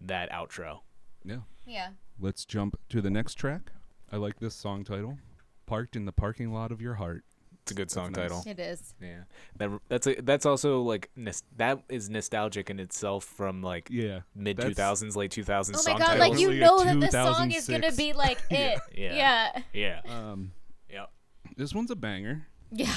[0.00, 0.80] that outro.
[1.24, 1.40] Yeah.
[1.66, 3.72] yeah, Let's jump to the next track.
[4.12, 5.18] I like this song title.
[5.66, 7.24] Parked in the parking lot of your heart.
[7.62, 8.30] It's a good song nice.
[8.30, 8.42] title.
[8.46, 8.94] it is.
[9.00, 9.20] Yeah.
[9.56, 14.20] That that's a, that's also like nos- that is nostalgic in itself from like Yeah.
[14.34, 16.30] mid two thousands, late 2000s Oh song my god, titles.
[16.30, 18.80] like you Totally know that this song is gonna be like it.
[18.96, 19.14] Yeah.
[19.14, 20.00] yeah, yeah.
[20.12, 20.52] Um,
[20.90, 21.06] Yeah.
[21.56, 22.46] this one's a banger.
[22.72, 22.94] yeah.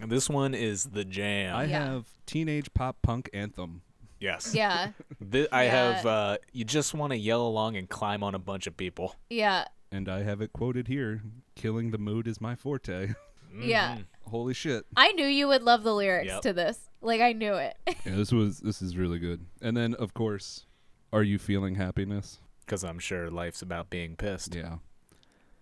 [0.00, 1.54] And This one is the jam.
[1.56, 1.84] I Yeah.
[1.92, 3.82] have teenage pop punk anthem.
[4.20, 4.52] yes.
[4.54, 4.90] yeah.
[5.30, 5.70] Thi- I Yeah.
[5.94, 9.14] have uh you just want to yell along and climb on a bunch of people.
[9.30, 11.22] Yeah, And I have it quoted here
[11.54, 13.14] Killing the mood is my forte.
[13.54, 13.96] Yeah.
[13.96, 14.04] Mhm.
[14.30, 14.86] Holy shit.
[14.96, 16.40] I knew you would love the lyrics Yep.
[16.40, 16.88] to this.
[17.02, 17.76] Like I knew it.
[18.06, 19.44] Yeah, this was this is really good.
[19.60, 20.64] And then of course,
[21.12, 22.40] are you feeling happiness?
[22.66, 24.54] Cuz I'm sure life's about being pissed.
[24.54, 24.78] Yeah.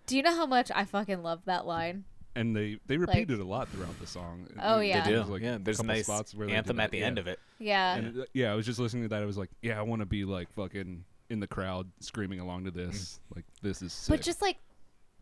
[0.06, 2.04] Do you know how much I fucking love that line?
[2.36, 4.46] And they they repeat it a lot throughout the song.
[4.62, 5.02] Oh, There- yeah.
[5.02, 5.16] They do.
[5.16, 7.06] there's, like, yeah, there's a couple nice spots where they anthem at that, the yeah.
[7.06, 7.40] end of it.
[7.58, 7.96] Yeah.
[7.96, 9.20] And uh, yeah, I was just listening to that.
[9.20, 12.64] I was like, yeah, I want to be like fucking in the crowd screaming along
[12.64, 13.20] to this.
[13.34, 14.10] Like this is sick.
[14.16, 14.58] But just like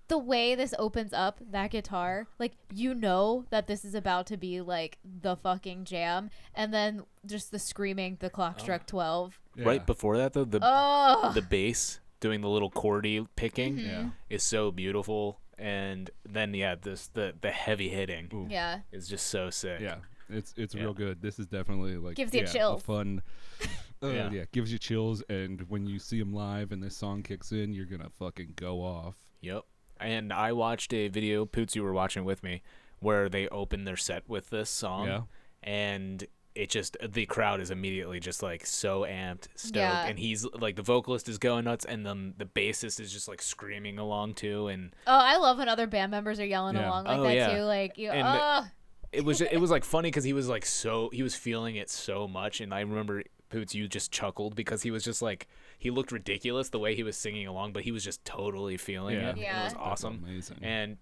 [0.09, 4.37] the way this opens up that guitar, like you know that this is about to
[4.37, 9.39] be like the fucking jam, and then just the screaming, the clock struck twelve.
[9.55, 9.67] Yeah.
[9.67, 13.87] Right before that though, the Oh, the bass doing the little chordy picking Mm-hmm.
[13.87, 14.09] Yeah.
[14.31, 18.47] is so beautiful and then yeah, this the the heavy hitting Ooh.
[18.49, 19.81] yeah, is just so sick.
[19.81, 19.97] Yeah,
[20.31, 20.83] it's it's Yeah.
[20.85, 21.21] real good.
[21.21, 22.83] This is definitely like Gives you yeah, a chills.
[22.83, 23.23] fun.
[24.03, 24.31] Uh, Yeah.
[24.31, 24.45] yeah.
[24.53, 27.87] gives you chills, and when you see them live and this song kicks in, you're
[27.87, 29.15] gonna fucking go off.
[29.41, 29.65] Yep.
[30.01, 32.63] And I watched a video, Poots, you were watching with me,
[33.01, 35.07] where they opened their set with this song.
[35.09, 35.21] Yeah.
[35.63, 36.25] And
[36.55, 39.77] it just, the crowd is immediately just like so amped, stoked.
[39.77, 40.07] Yeah.
[40.07, 43.43] And he's like, the vocalist is going nuts, and then the bassist is just like
[43.43, 44.69] screaming along too.
[44.69, 46.89] And oh, I love when other band members are yelling Yeah.
[46.89, 47.57] along like Oh, that yeah.
[47.57, 47.63] too.
[47.63, 48.67] Like you, And- oh,
[49.13, 51.91] it was, it was like funny because he was like so, he was feeling it
[51.91, 52.61] so much.
[52.61, 56.69] And I remember, Poots, you just chuckled because he was just like, he looked ridiculous
[56.69, 59.29] the way he was singing along, but he was just totally feeling Yeah.
[59.29, 59.31] it.
[59.31, 59.61] and Yeah.
[59.61, 60.23] It was That's awesome.
[60.27, 60.59] amazing.
[60.63, 60.97] and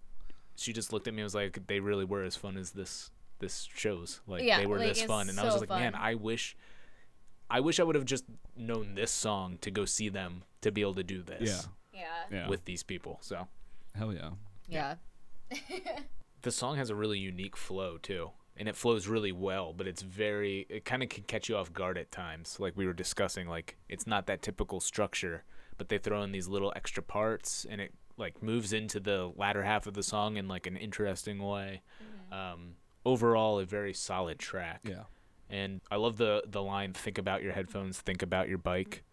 [0.55, 3.11] she just looked at me and was like they really were as fun as this
[3.41, 5.79] this shows like Yeah, they were like, this fun and i was so just like
[5.79, 6.57] man i wish
[7.51, 8.25] i wish i would have just
[8.57, 12.37] known this song to go see them to be able to do this yeah, yeah,
[12.39, 13.47] yeah, with these people so
[13.95, 14.31] hell yeah.
[14.67, 14.95] yeah,
[16.41, 20.03] the song has a really unique flow too and it flows really well but it's
[20.03, 23.49] very it kind of can catch you off guard at times like we were discussing
[23.49, 25.45] like it's not that typical structure
[25.79, 29.63] but they throw in these little extra parts and it like moves into the latter
[29.63, 31.83] half of the song in like an interesting way.
[32.33, 34.81] Um, overall a very solid track.
[34.85, 35.03] Yeah.
[35.51, 39.05] and I love the the line "Think about your headphones, think about your bike,"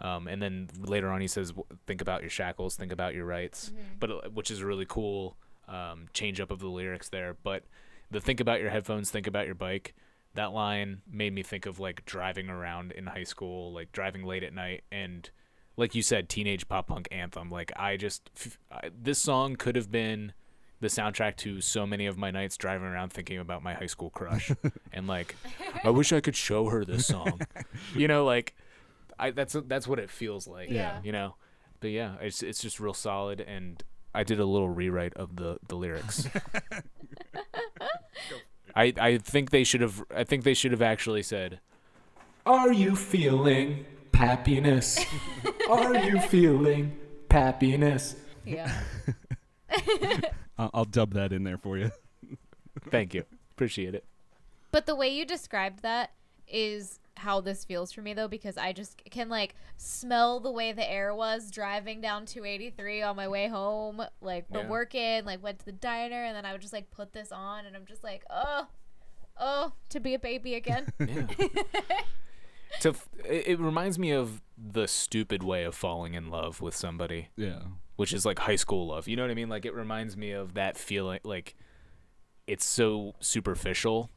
[0.00, 1.52] um, and then later on he says,
[1.86, 5.36] "Think about your shackles, think about your rights," but uh, which is a really cool
[5.68, 7.36] um, change up of the lyrics there.
[7.44, 7.62] But
[8.10, 9.94] the "Think about your headphones, think about your bike,"
[10.34, 14.42] that line made me think of like driving around in high school, like driving late
[14.42, 15.30] at night and
[15.76, 17.50] like you said, teenage pop punk anthem.
[17.50, 20.32] Like I just f- I, this song could have been
[20.80, 24.10] the soundtrack to so many of my nights driving around thinking about my high school
[24.10, 24.50] crush
[24.92, 25.36] and like
[25.84, 27.40] I wish I could show her this song.
[27.94, 28.54] you know, like
[29.18, 30.70] I that's that's what it feels like.
[30.70, 31.00] Yeah.
[31.02, 31.36] You know.
[31.80, 33.82] But yeah, it's it's just real solid and
[34.14, 36.28] I did a little rewrite of the the lyrics.
[38.74, 41.60] I I think they should have I think they should have actually said
[42.46, 43.84] Are you feeling
[44.14, 44.98] happiness?
[45.70, 46.96] Are you feeling
[47.30, 48.16] happiness?
[48.44, 48.72] Yeah.
[50.58, 51.90] I'll, I'll dub that in there for you.
[52.90, 53.24] Thank you.
[53.52, 54.04] Appreciate it.
[54.72, 56.10] But the way you described that
[56.46, 60.72] is how this feels for me though because I just can like smell the way
[60.72, 64.68] the air was driving down 283 on my way home like from Yeah.
[64.68, 67.64] working like went to the diner and then I would just like put this on
[67.66, 68.66] and I'm just like oh
[69.38, 70.86] oh to be a baby again
[72.80, 76.74] to f- it, it reminds me of the stupid way of falling in love with
[76.76, 77.60] somebody, Yeah.
[77.96, 79.08] which is like high school love.
[79.08, 79.48] You know what I mean?
[79.48, 81.54] Like it reminds me of that feeling like
[82.46, 84.10] it's so superficial.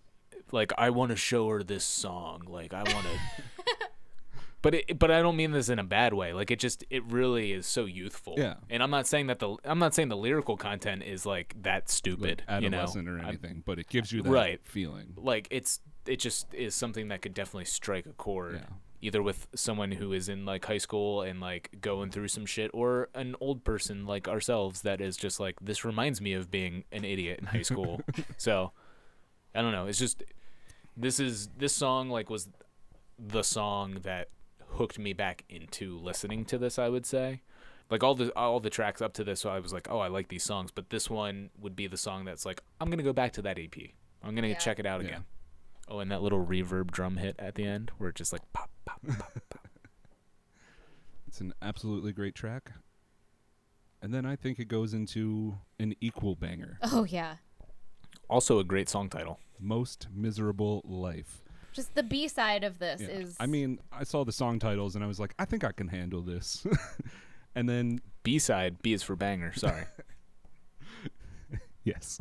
[0.51, 2.43] Like I want to show her this song.
[2.47, 3.63] Like I want to
[4.61, 6.31] But it, but I don't mean this in a bad way.
[6.31, 8.35] Like it just it really is so youthful.
[8.37, 8.53] Yeah.
[8.69, 11.73] And I'm not saying that the I'm not saying the lyrical content is like that
[11.83, 12.43] Like stupid.
[12.61, 12.77] you know?
[12.77, 14.61] adolescent or I'm- anything, but it gives you that Right.
[14.63, 15.13] feeling.
[15.17, 18.75] like it's it just is something that could definitely strike a chord Yeah.
[19.01, 22.71] either with someone who is in like high school and like going through some shit
[22.73, 26.85] or an old person like ourselves that is just like this reminds me of being
[26.93, 28.01] an idiot in high school
[28.37, 28.71] so
[29.55, 30.23] i don't know it's just
[30.97, 32.49] this is this song like was
[33.19, 34.29] the song that
[34.71, 37.41] hooked me back into listening to this i would say
[37.89, 40.07] like all the all the tracks up to this so i was like oh i
[40.07, 43.13] like these songs but this one would be the song that's like i'm gonna go
[43.13, 43.75] back to that ep
[44.23, 44.55] i'm gonna Yeah.
[44.57, 45.07] check it out Yeah.
[45.07, 45.23] again
[45.89, 48.69] oh and that little reverb drum hit at the end where it just like pop
[48.85, 49.67] pop pop pop
[51.27, 52.73] It's an absolutely great track.
[54.03, 56.77] And then I think it goes into an equal banger.
[56.83, 57.37] oh yeah
[58.29, 61.43] also a great song title Most miserable life.
[61.73, 63.07] just the B side of this Yeah.
[63.09, 65.71] is I mean, I saw the song titles and I was like, I think I
[65.71, 66.65] can handle this.
[67.55, 69.83] and then b-side b is for banger sorry
[71.83, 72.19] yes.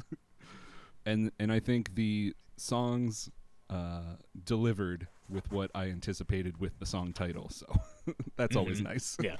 [1.07, 3.31] and and I think the songs
[3.71, 7.49] uh, delivered with what I anticipated with the song title.
[7.51, 7.67] So
[8.37, 8.85] that's always Mhm.
[8.85, 9.17] nice.
[9.23, 9.37] yeah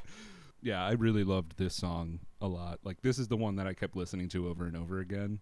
[0.65, 2.79] yeah, I really loved this song a lot.
[2.85, 5.41] Like this is the one that I kept listening to over and over again.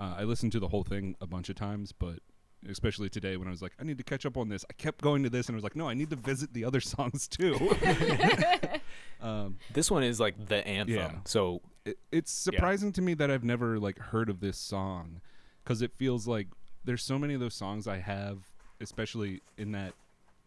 [0.00, 2.20] Uh, I listened to the whole thing a bunch of times, but
[2.68, 4.64] especially today when I was like, I need to catch up on this.
[4.68, 6.64] I kept going to this and I was like, no, I need to visit the
[6.64, 7.54] other songs too.
[9.20, 11.12] um, this one is like the anthem Yeah.
[11.24, 15.20] so it, it's surprising to me that I've never like heard of this song
[15.62, 16.48] because it feels like
[16.84, 18.38] there's so many of those songs I have,
[18.80, 19.92] especially in that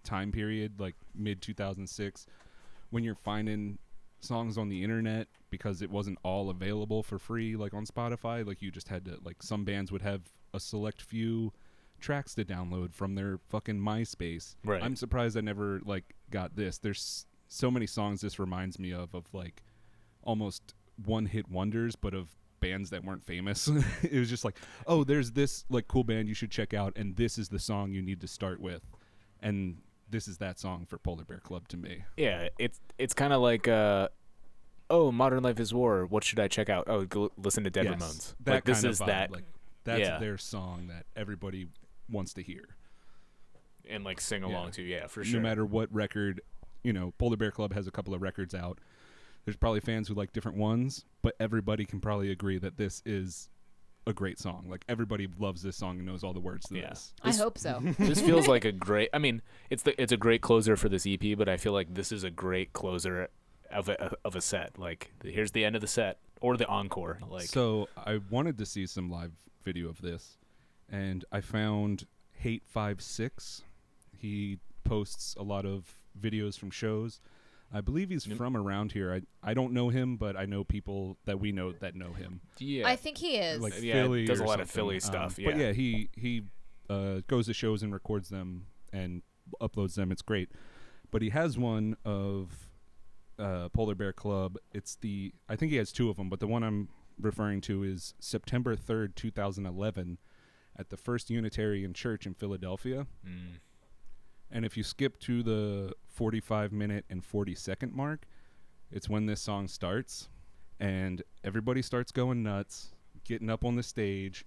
[0.04, 2.26] time period, like mid 2006,
[2.90, 3.78] when you're finding
[4.24, 8.46] songs on the internet because it wasn't all available for free, like on Spotify.
[8.46, 10.22] Like you just had to, like some bands would have
[10.54, 11.54] a select few
[12.00, 14.56] tracks to download from their fucking MySpace.
[14.64, 14.84] Right.
[14.84, 16.78] I'm surprised I never like got this.
[16.78, 19.64] There's so many songs this reminds me of of like
[20.24, 20.74] almost
[21.06, 23.68] one hit wonders, but of bands that weren't famous.
[24.04, 24.58] it was just like,
[24.88, 27.92] oh, there's this like cool band you should check out, and this is the song
[27.92, 28.82] you need to start with,
[29.42, 29.78] and
[30.10, 32.04] this is that song for Polar Bear Club to me.
[32.18, 34.10] yeah it's it's kind of like uh
[34.90, 37.86] oh modern life is war what should i check out oh go listen to dead
[37.86, 39.44] Yes, ramones that like this kind of is vibe, that like
[39.86, 40.20] that's yeah.
[40.20, 41.68] their song that everybody
[42.10, 42.64] wants to hear.
[43.90, 44.72] and like sing along Yeah.
[44.72, 46.42] to yeah for sure No matter what record,
[46.84, 48.80] you know, Polar Bear Club has a couple of records out.
[49.46, 53.50] There's probably fans who like different ones, but everybody can probably agree that this is
[54.06, 54.66] a great song.
[54.70, 56.90] Like everybody loves this song and knows all the words to Yeah.
[56.90, 57.14] this.
[57.22, 60.18] I This- hope so this feels like a great i mean it's the it's a
[60.18, 63.30] great closer for this ep but i feel like this is a great closer
[63.72, 67.20] of a of a set like here's the end of the set or the encore
[67.30, 69.32] like so I wanted to see some live
[69.64, 70.38] video of this,
[70.92, 72.06] and I found
[72.44, 73.62] Hate5Six.
[74.18, 77.22] He posts a lot of videos from shows.
[77.76, 78.38] I believe he's Yep.
[78.38, 79.12] from around here.
[79.14, 79.22] I
[79.52, 82.42] I don't know him, but I know people that we know that know him.
[82.60, 84.82] yeah I think he is Like Yeah, Philly, does a or lot of something.
[84.82, 85.68] Philly Um, stuff, But yeah.
[85.68, 86.44] yeah, he he
[86.90, 89.24] uh, goes to shows and records them and
[89.60, 90.12] uploads them.
[90.12, 90.52] It's great.
[91.12, 92.70] But he has one of
[93.40, 94.58] uh, Polar Bear Club.
[94.72, 97.84] It's the I think he has two of them, but the one I'm referring to
[97.84, 100.20] is September third, two thousand eleven,
[100.78, 103.08] at the First Unitarian Church in Philadelphia.
[103.28, 103.60] Mm.
[104.54, 108.28] And if you skip to the 45 minute and 40 second mark,
[108.92, 110.30] it's when this song starts.
[110.80, 112.94] And everybody starts going nuts,
[113.26, 114.46] getting up on the stage,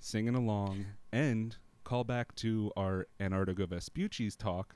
[0.00, 0.86] singing along.
[1.12, 4.74] And call back to our Antarctigo Vespucci's talk.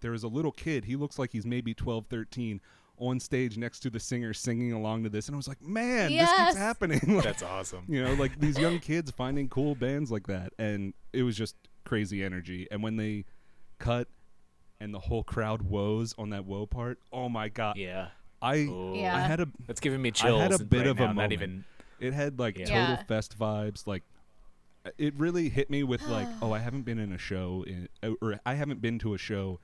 [0.00, 2.60] There is a little kid, he looks like he's maybe 12, 13,
[2.98, 6.10] on stage next to the singer singing along to this, and I was like, man,
[6.10, 7.00] this keeps happening.
[7.06, 7.84] Like, That's awesome.
[7.88, 11.56] you know, like these young kids finding cool bands like that, and it was just
[11.84, 12.66] crazy energy.
[12.70, 13.24] And when they
[13.78, 14.08] cut
[14.80, 18.08] and the whole crowd woes on that woe part, oh my god, Yeah.
[18.40, 18.54] I.
[18.94, 19.16] Yeah.
[19.16, 20.40] I had a That's giving me I chills.
[20.40, 21.32] had a bit right of a now, Not moment.
[21.32, 21.64] even.
[22.00, 22.66] it had like Yeah.
[22.66, 23.02] total Yeah.
[23.04, 24.04] fest vibes like
[24.96, 28.12] it really hit me with like oh i haven't been in a show in uh,
[28.22, 29.58] or i haven't been to a show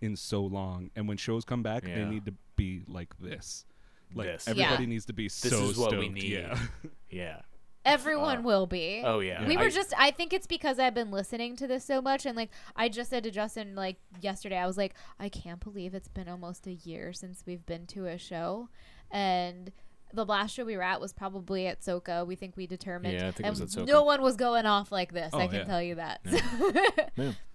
[0.00, 3.66] in so long and when shows come back they need to be like this
[4.14, 4.48] like This.
[4.48, 4.88] everybody Yeah.
[4.88, 6.14] needs to be This so is what we stoked.
[6.14, 6.22] need.
[6.24, 6.58] yeah
[7.10, 7.40] Yeah.
[7.84, 9.02] Everyone Uh, will be.
[9.04, 9.46] Oh yeah.
[9.46, 12.24] We I- were just I think it's because I've been listening to this so much
[12.26, 15.94] and like I just said to Justin like yesterday I was like I can't believe
[15.94, 18.68] it's been almost a year since we've been to a show
[19.10, 19.70] and
[20.12, 22.24] the last show we were at was probably at Soka.
[22.24, 23.14] We think we determined.
[23.14, 23.86] Yeah, I think it was at Soka.
[23.86, 25.30] No one was going off like this.
[25.32, 25.64] Oh, I can yeah.
[25.64, 26.20] tell you that.
[27.16, 27.32] Yeah.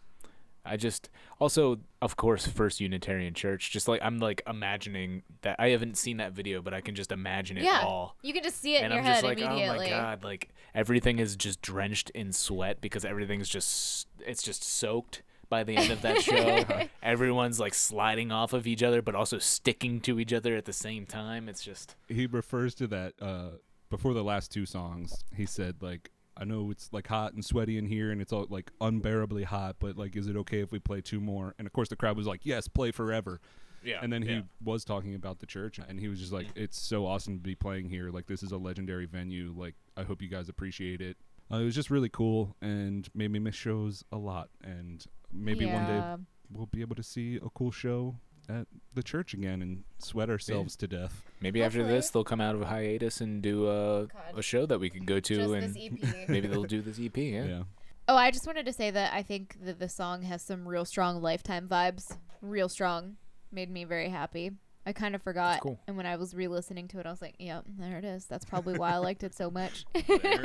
[0.70, 1.10] I just
[1.40, 3.72] also, of course, First Unitarian Church.
[3.72, 5.56] Just like I'm like imagining that.
[5.60, 8.16] I haven't seen that video, but I can just imagine it yeah, all.
[8.22, 9.88] you can just see it and in I'm your just head like, immediately.
[9.88, 14.64] oh my god, like everything is just drenched in sweat because everything's just it's just
[14.64, 16.64] soaked by the end of that show.
[17.04, 20.74] Everyone's like sliding off of each other, but also sticking to each other at the
[20.74, 21.50] same time.
[21.50, 23.50] It's just he refers to that uh
[23.90, 27.78] before the last two songs he said like i know it's like hot and sweaty
[27.78, 30.80] in here and it's all like unbearably hot but like is it okay if we
[30.80, 31.56] play two more?
[31.58, 33.40] And of course the crowd was like yes play forever.
[33.82, 34.00] Yeah.
[34.02, 34.42] and then he yeah.
[34.62, 37.56] was talking about the church and he was just like it's so awesome to be
[37.56, 38.10] playing here.
[38.10, 39.54] Like this is a legendary venue.
[39.56, 41.18] Like i hope you guys appreciate it.
[41.52, 45.66] Uh, it was just really cool and made me miss shows a lot and maybe
[45.66, 46.16] one day
[46.52, 48.16] we'll be able to see a cool show
[48.50, 52.56] at the church again and sweat ourselves to death Maybe after this they'll come out
[52.56, 54.38] of a hiatus and do a God.
[54.38, 56.28] a show that we can go to Just and this EP.
[56.30, 57.16] maybe they'll do this EP.
[57.16, 57.46] Yeah.
[57.46, 57.64] yeah.
[58.08, 60.84] Oh, I just wanted to say that I think that the song has some real
[60.84, 62.18] strong lifetime vibes.
[62.42, 63.18] Real strong.
[63.52, 64.52] Made me very happy.
[64.86, 65.62] I kind of forgot.
[65.62, 65.80] cool.
[65.88, 68.26] And when I was re listening to it, I was like, yep, there it is.
[68.26, 69.86] That's probably why I liked it so much.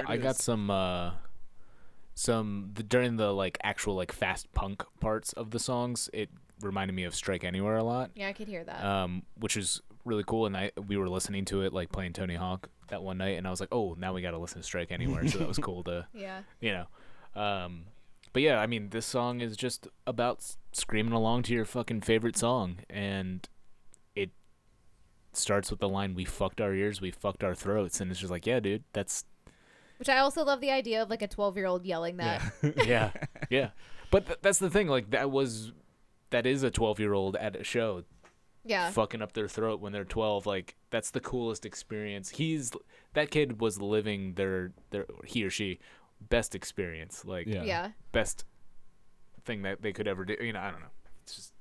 [0.07, 1.13] I got some uh
[2.15, 6.11] some the, during the like actual like fast punk parts of the songs.
[6.13, 6.29] It
[6.61, 8.85] reminded me of Strike Anywhere a lot, yeah, I could hear that.
[8.85, 10.47] um, which is really cool.
[10.47, 13.47] And I we were listening to it like playing Tony Hawk that one night, and
[13.47, 15.27] I was like, oh, now we got to listen to Strike Anywhere.
[15.29, 16.41] so that was cool to yeah.
[16.61, 17.41] you know.
[17.41, 17.85] Um,
[18.33, 22.01] but yeah, I mean, this song is just about s- screaming along to your fucking
[22.03, 23.49] favorite song, and
[24.17, 24.31] it
[25.33, 28.31] starts with the line "We fucked our ears, we fucked our throats," and it's just
[28.31, 29.25] like, yeah, dude, that's
[29.99, 32.43] Which I also love the idea of like a 12 year old yelling that.
[32.87, 33.11] yeah,
[33.51, 33.71] yeah.
[34.11, 34.89] But th- that's the thing.
[34.89, 35.73] Like that was,
[36.35, 38.03] that is a twelve-year-old at a show
[38.65, 38.91] Yeah.
[38.91, 40.47] fucking up their throat when they're twelve.
[40.47, 42.31] Like that's the coolest experience.
[42.31, 42.73] He's
[43.13, 45.79] that kid was living their their he or she
[46.29, 47.25] best experience.
[47.25, 47.63] Like Yeah.
[47.63, 47.91] Yeah.
[48.13, 48.45] best
[49.45, 50.37] thing that they could ever do.
[50.41, 50.93] You know, I don't know.
[51.23, 51.53] It's just.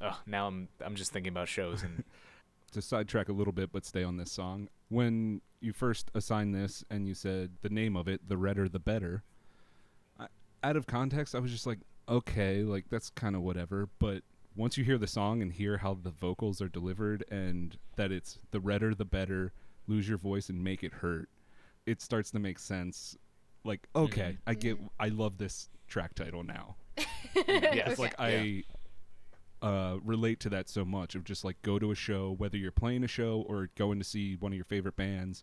[0.00, 2.02] Oh, now I'm I'm just thinking about shows and
[2.72, 6.82] to sidetrack a little bit but stay on this song when you first assigned this
[6.90, 9.22] and you said the name of it the redder the better
[10.18, 10.26] I,
[10.64, 14.22] out of context i was just like okay like that's kind of whatever but
[14.54, 18.38] once you hear the song and hear how the vocals are delivered and that it's
[18.50, 19.52] the redder the better
[19.86, 21.28] lose your voice and make it hurt
[21.86, 23.16] it starts to make sense.
[23.64, 26.76] Like okay i get i love this track title now.
[27.46, 28.64] Yes, it's like I
[29.62, 32.70] uh, relate to that so much of just like go to a show, whether you're
[32.70, 35.42] playing a show or going to see one of your favorite bands,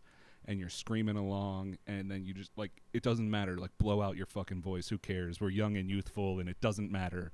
[0.50, 4.16] and you're screaming along, and then you just like it doesn't matter, like blow out
[4.16, 4.88] your fucking voice.
[4.88, 5.40] Who cares?
[5.40, 7.30] We're young and youthful, and it doesn't matter.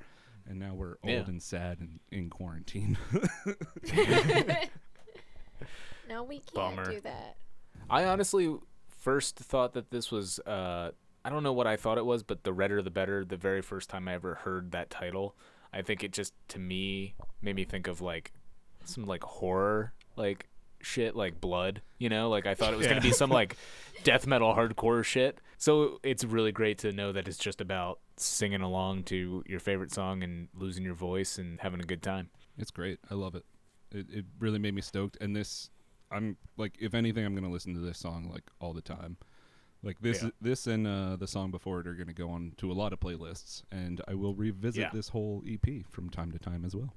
[0.48, 1.24] And now we're old Yeah.
[1.26, 2.96] and sad and in quarantine.
[6.08, 6.90] No, we can't Bummer.
[6.92, 7.36] do that.
[7.90, 8.54] I honestly
[8.86, 10.92] first thought that this was uh
[11.24, 13.24] I don't know what I thought it was, but the redder the better.
[13.24, 15.34] The very first time I ever heard that title,
[15.72, 18.32] I think it just to me made me think of like
[18.84, 20.48] some like horror like
[20.86, 22.28] shit like blood, you know?
[22.30, 23.56] Like I thought it was going to be some like
[24.04, 25.40] death metal hardcore shit.
[25.58, 29.92] So it's really great to know that it's just about singing along to your favorite
[29.92, 32.30] song and losing your voice and having a good time.
[32.58, 32.98] it's great.
[33.10, 33.44] I love it.
[33.92, 35.16] It it really made me stoked.
[35.20, 35.70] And this,
[36.10, 39.16] I'm like, if anything, I'm gonna listen to this song like all the time.
[39.82, 40.30] Like this, Yeah.
[40.40, 43.00] this and uh, the song before it are gonna go on to a lot of
[43.00, 44.90] playlists, and I will revisit Yeah.
[44.92, 46.92] this whole EP from time to time as well.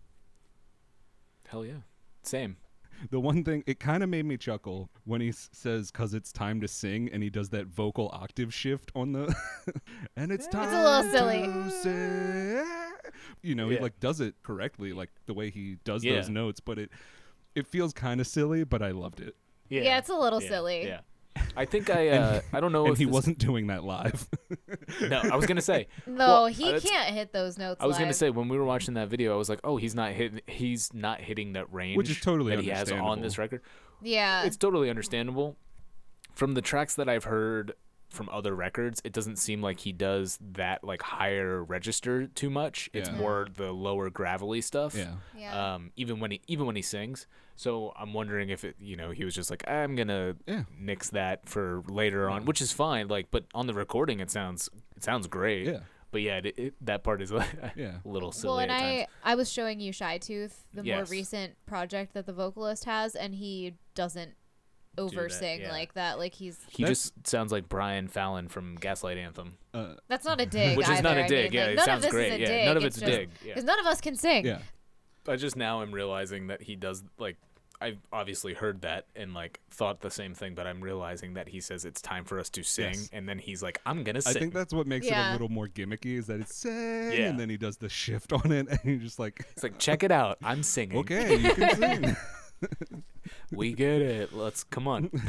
[1.48, 1.82] Hell yeah.
[2.24, 2.58] Same.
[3.12, 6.32] The one thing it kind of made me chuckle when he s- says "cause it's
[6.32, 9.34] time to sing" and he does that vocal octave shift on the,
[10.18, 11.44] and it's a time little silly.
[11.44, 12.66] to sing.
[13.42, 13.82] You know, he Yeah.
[13.82, 16.16] like does it correctly, like the way he does Yeah.
[16.16, 16.90] those notes, but it
[17.56, 19.36] it feels kind of silly, but I loved it.
[19.70, 19.82] Yeah.
[19.82, 20.86] Yeah, it's a little Yeah, silly.
[20.86, 21.00] Yeah.
[21.56, 24.28] I think I uh, I don't know and if he this- wasn't doing that live.
[25.02, 25.88] No, I was gonna say.
[26.08, 27.82] No, Well, he uh, can't hit those notes.
[27.82, 29.96] I was gonna say when we were watching that video, I was like, oh, he's
[29.96, 30.42] not hitting.
[30.48, 33.62] He's not hitting that range, Which is totally that he has on this record.
[34.02, 34.44] Yeah.
[34.44, 35.58] It's totally understandable.
[36.34, 37.74] From the tracks that I've heard
[38.10, 42.90] from other records, it doesn't seem like he does that like higher register too much.
[42.94, 43.16] It's Yeah.
[43.16, 44.96] more the lower gravelly stuff.
[44.96, 45.16] yeah.
[45.38, 45.76] yeah.
[45.76, 47.28] Um, even when he even when he sings.
[47.56, 50.64] So I'm wondering if it, you know, he was just like, I'm gonna Yeah.
[50.80, 53.08] nix that for later on, which is fine.
[53.10, 55.68] Like, but on the recording, it sounds it sounds great.
[55.68, 55.80] Yeah.
[56.12, 57.46] But yeah, it, it, that part is a
[57.76, 57.98] Yeah.
[58.06, 58.50] little silly.
[58.50, 59.08] well, and at I times.
[59.24, 63.36] I was showing you Shy Tooth, the more recent project that the vocalist has, and
[63.36, 64.32] he doesn't
[64.98, 65.72] over that, sing yeah.
[65.72, 66.18] like that.
[66.20, 70.42] Like he's He That's- just sounds like Brian Fallon from Gaslight Anthem, Uh, that's not
[70.42, 71.52] a dig, which is not a a I dig.
[71.52, 72.28] mean, yeah, like, it none sounds of this great.
[72.28, 72.66] Is a yeah, dig.
[72.66, 73.30] none of it's it's, just, dig.
[73.42, 73.48] Yeah.
[73.54, 74.46] because none of us can sing.
[74.46, 74.60] yeah.
[75.28, 77.38] I just now am realizing that he does like
[77.82, 81.62] I've obviously heard that and like thought the same thing, but I'm realizing that he
[81.62, 83.10] says it's time for us to sing, Yes.
[83.14, 85.48] and then he's like, I'm gonna sing." I think that's what makes it a little
[85.48, 86.74] more gimmicky is that it's sing,
[87.14, 87.30] Yeah.
[87.30, 90.04] and then he does the shift on it, and you're just like, it's like, check
[90.04, 90.98] it out, I'm singing.
[90.98, 92.18] okay, you can sing.
[93.52, 94.34] We get it.
[94.34, 95.10] Let's come on.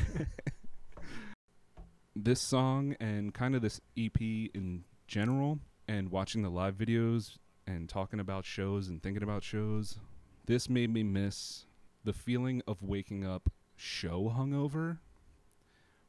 [2.16, 5.58] this song and kind of this EP in general,
[5.88, 9.98] and watching the live videos and talking about shows and thinking about shows,
[10.46, 11.66] this made me miss
[12.04, 14.98] the feeling of waking up show hungover.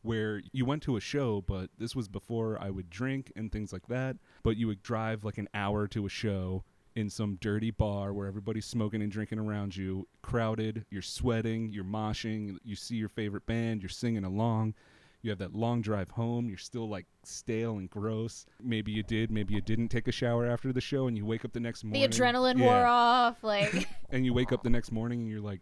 [0.04, 3.72] Where you went to a show, but this was before I would drink and things
[3.72, 4.18] like that.
[4.42, 6.64] But you would drive like an hour to a show
[6.96, 11.84] in some dirty bar where everybody's smoking and drinking around you, crowded, you're sweating, you're
[11.86, 14.74] moshing, you see your favorite band, you're singing along.
[15.22, 18.46] You have that long drive home, you're still like stale and gross.
[18.62, 21.46] Maybe you did, maybe you didn't take a shower after the show and you wake
[21.46, 22.10] up the next morning.
[22.10, 22.66] The adrenaline Yeah.
[22.66, 23.38] wore off.
[23.44, 25.62] Like And you wake up the next morning and you're like,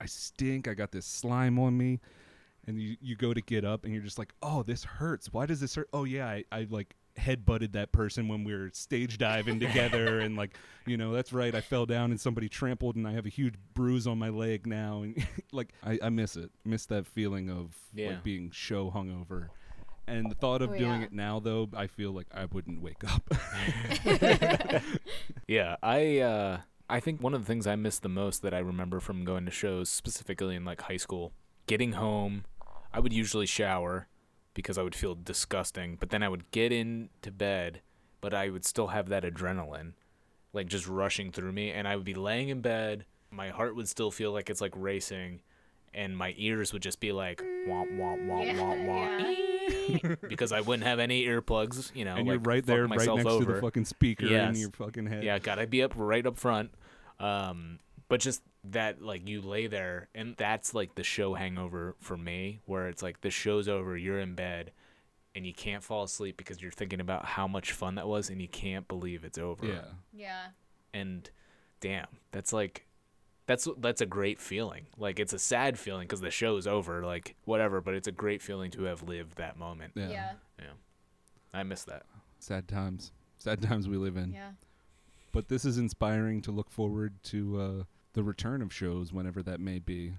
[0.00, 2.00] I stink, I got this slime on me.
[2.66, 5.32] And you, you go to get up and you're just like, oh, this hurts.
[5.32, 5.88] Why does this hurt?
[5.92, 10.20] Oh, yeah, I, I like head butted that person when we were stage diving together.
[10.24, 10.56] and like,
[10.86, 11.54] you know, that's right.
[11.54, 14.66] I fell down and somebody trampled and I have a huge bruise on my leg
[14.66, 15.02] now.
[15.02, 16.50] And like, I, I miss it.
[16.64, 18.08] Miss that feeling of Yeah.
[18.10, 19.48] like being show hungover.
[20.06, 21.06] And the thought of Oh, doing yeah.
[21.06, 23.22] it now, though, I feel like I wouldn't wake up.
[25.46, 28.58] Yeah, I uh I think one of the things I miss the most that I
[28.58, 31.32] remember from going to shows, specifically in like high school,
[31.66, 32.44] getting home,
[32.92, 34.08] I would usually shower
[34.54, 37.80] because I would feel disgusting, but then I would get into bed,
[38.20, 39.92] but I would still have that adrenaline
[40.52, 43.88] like just rushing through me and I would be laying in bed, my heart would
[43.88, 45.40] still feel like it's like racing
[45.94, 50.60] and my ears would just be like wah wah wah Yeah, wah wah because I
[50.60, 53.44] wouldn't have any earplugs, you know, and you're right there, right myself next over.
[53.44, 55.22] to the fucking speaker in your fucking head.
[55.22, 56.72] Yeah, gotta be up right up front.
[57.18, 57.78] Um,
[58.08, 62.60] but just that, like, you lay there, and that's like the show hangover for me,
[62.66, 64.72] where it's like the show's over, you're in bed,
[65.34, 68.40] and you can't fall asleep because you're thinking about how much fun that was, and
[68.40, 69.66] you can't believe it's over.
[69.66, 69.84] Yeah.
[70.12, 70.46] yeah.
[70.92, 71.28] And
[71.80, 72.86] damn, that's like.
[73.46, 74.86] That's that's a great feeling.
[74.96, 77.80] Like it's a sad feeling because the show's over, like whatever.
[77.80, 79.94] But it's a great feeling to have lived that moment.
[79.96, 80.08] Yeah.
[80.56, 80.66] Yeah.
[81.52, 82.04] I miss that.
[82.38, 83.10] Sad times.
[83.38, 84.32] Sad times we live in.
[84.32, 84.50] Yeah.
[85.32, 89.60] But this is inspiring to look forward to uh, the return of shows whenever that
[89.60, 90.14] may be.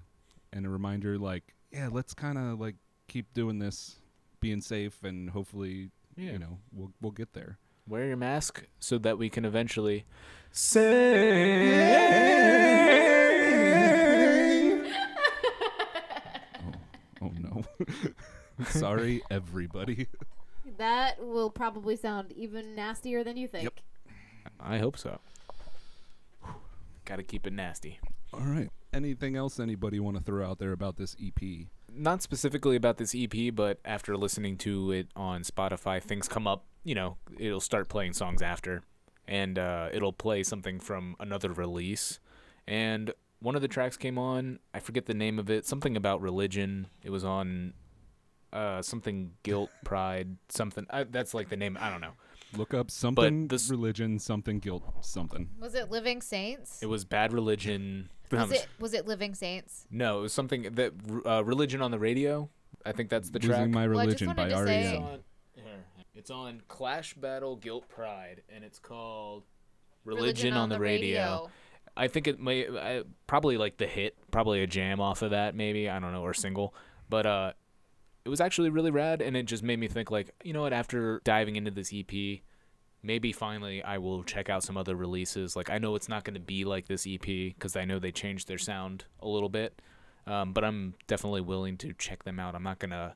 [0.52, 2.76] And a reminder like, yeah, let's kind of like
[3.08, 3.96] keep doing this,
[4.40, 6.32] being safe and hopefully, Yeah.
[6.32, 7.58] you know, we'll we'll get there.
[7.88, 10.04] Wear your mask so that we can eventually
[10.52, 10.92] sing.
[17.20, 17.62] Oh no.
[18.66, 20.08] Sorry everybody.
[20.78, 23.64] That will probably sound even nastier than you think.
[23.64, 23.80] Yep.
[24.60, 25.20] I hope so.
[27.04, 27.98] Got to keep it nasty.
[28.32, 28.70] All right.
[28.92, 31.66] Anything else anybody want to throw out there about this EP?
[31.92, 36.64] Not specifically about this EP, but after listening to it on Spotify, things come up.
[36.84, 38.82] You know, it'll start playing songs after,
[39.26, 42.18] and uh, it'll play something from another release.
[42.66, 44.58] And one of the tracks came on.
[44.72, 45.66] I forget the name of it.
[45.66, 46.88] Something about religion.
[47.02, 47.74] It was on
[48.52, 50.86] uh, something guilt, pride, something.
[50.90, 51.76] I, that's like the name.
[51.80, 52.12] I don't know.
[52.56, 55.48] Look up something this- religion, something guilt, something.
[55.60, 56.82] Was it Living Saints?
[56.82, 58.10] It was bad religion.
[58.30, 59.86] was it was it Living Saints?
[59.90, 60.92] No, it was something that
[61.26, 62.48] uh, religion on the radio.
[62.84, 63.58] I think that's the track.
[63.58, 65.02] Losing My Well, Religion by wanted It's say- REM.
[65.02, 65.18] on,
[66.14, 69.44] it's on Clash Battle Guilt Pride, and it's called
[70.04, 71.48] Religion, on, the, radio.
[71.96, 75.54] I think it may I, probably like the hit, probably a jam off of that,
[75.54, 76.74] maybe I don't know, or single.
[77.08, 77.52] But uh,
[78.24, 80.72] it was actually really rad, and it just made me think like, you know what?
[80.72, 82.40] After diving into this EP,
[83.02, 85.56] maybe finally I will check out some other releases.
[85.56, 88.12] Like I know it's not going to be like this EP because I know they
[88.12, 89.80] changed their sound a little bit,
[90.26, 92.54] um, but I'm definitely willing to check them out.
[92.54, 93.14] I'm not gonna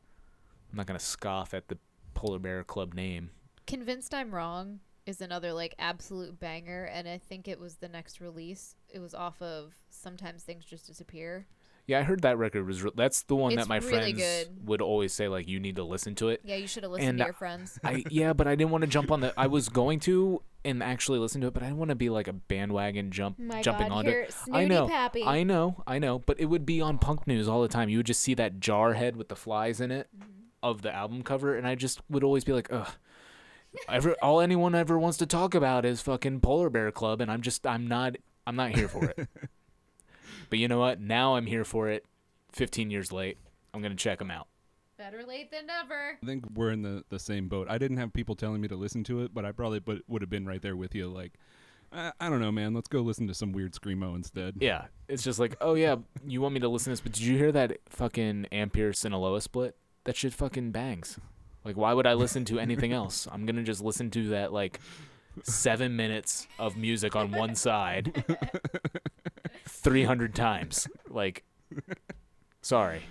[0.71, 1.79] I'm not gonna scoff at the
[2.15, 3.31] Polar Bear Club name.
[3.67, 8.21] Convinced I'm Wrong is another like absolute banger, and I think it was the next
[8.21, 8.75] release.
[8.89, 11.47] It was off of Sometimes Things Just Disappear.
[11.87, 12.82] Yeah, I heard that record was.
[12.82, 14.66] Re- that's the one It's that my really friends good.
[14.68, 16.41] would always say like you need to listen to it.
[16.45, 17.78] Yeah, you should have listened And to your friends.
[17.84, 19.32] I yeah, but I didn't want to jump on the.
[19.37, 22.09] I was going to and actually listen to it, but I didn't want to be
[22.11, 24.11] like a bandwagon jump My jumping God, onto.
[24.11, 24.34] it.
[24.53, 25.22] I know, pappy.
[25.22, 27.89] I know, I know, but it would be on punk news all the time.
[27.89, 30.30] You would just see that jar head with the flies in it Mm-hmm.
[30.64, 32.89] of the album cover, and I just would always be like, ugh.
[33.89, 37.43] Ever, all anyone ever wants to talk about is fucking Polar Bear Club, and I'm
[37.43, 38.16] just, I'm not,
[38.47, 39.28] I'm not here for it.
[40.51, 41.01] but you know what?
[41.01, 42.05] Now I'm here for it.
[42.53, 43.39] 15 years late,
[43.75, 44.49] I'm gonna check them out.
[44.97, 46.19] Better late than never.
[46.23, 47.67] I think we're in the, the same boat.
[47.69, 50.23] I didn't have people telling me to listen to it, but I probably but would
[50.23, 51.09] have been right there with you.
[51.09, 51.35] Like,
[51.93, 52.73] I, I don't know, man.
[52.73, 54.55] Let's go listen to some weird screamo instead.
[54.59, 57.23] Yeah, it's just like, oh yeah, you want me to listen to this, but did
[57.23, 59.77] you hear that fucking Ampere Sinaloa split?
[60.05, 61.19] That shit fucking bangs.
[61.63, 63.29] Like, why would I listen to anything else?
[63.31, 64.81] I'm gonna just listen to that like
[65.43, 68.24] seven minutes of music on one side,
[69.68, 70.89] three hundred times.
[71.09, 71.45] Like,
[72.62, 73.03] sorry.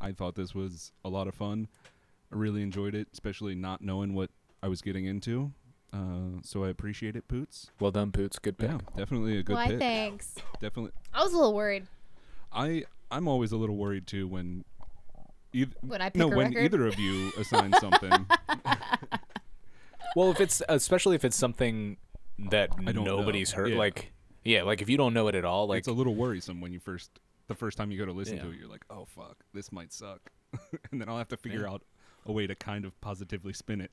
[0.00, 1.68] I thought this was a lot of fun.
[2.32, 4.30] I really enjoyed it, especially not knowing what
[4.62, 5.52] I was getting into.
[5.92, 7.70] Uh, so I appreciate it, Poots.
[7.80, 8.38] Well done, Poots.
[8.38, 8.70] Good pick.
[8.70, 9.64] Yeah, definitely a good pick.
[9.64, 9.78] Why, pick.
[9.78, 10.34] thanks.
[10.60, 10.92] Definitely.
[11.12, 11.86] I was a little worried
[12.52, 14.64] I I'm always a little worried too when.
[15.54, 16.64] Eith- when I pick no, a when record.
[16.64, 18.12] either of you assign something.
[20.18, 21.96] Well, if it's especially if it's something
[22.50, 23.18] that I don't know.
[23.18, 23.78] nobody's heard, Yeah.
[23.78, 24.12] like
[24.44, 26.72] yeah, like if you don't know it at all, like it's a little worrisome when
[26.72, 28.56] you first the first time you go to listen to it.
[28.58, 30.32] You're like, oh fuck, this might suck,
[30.90, 31.70] and then I'll have to figure Yeah.
[31.74, 31.82] out
[32.26, 33.92] a way to kind of positively spin it.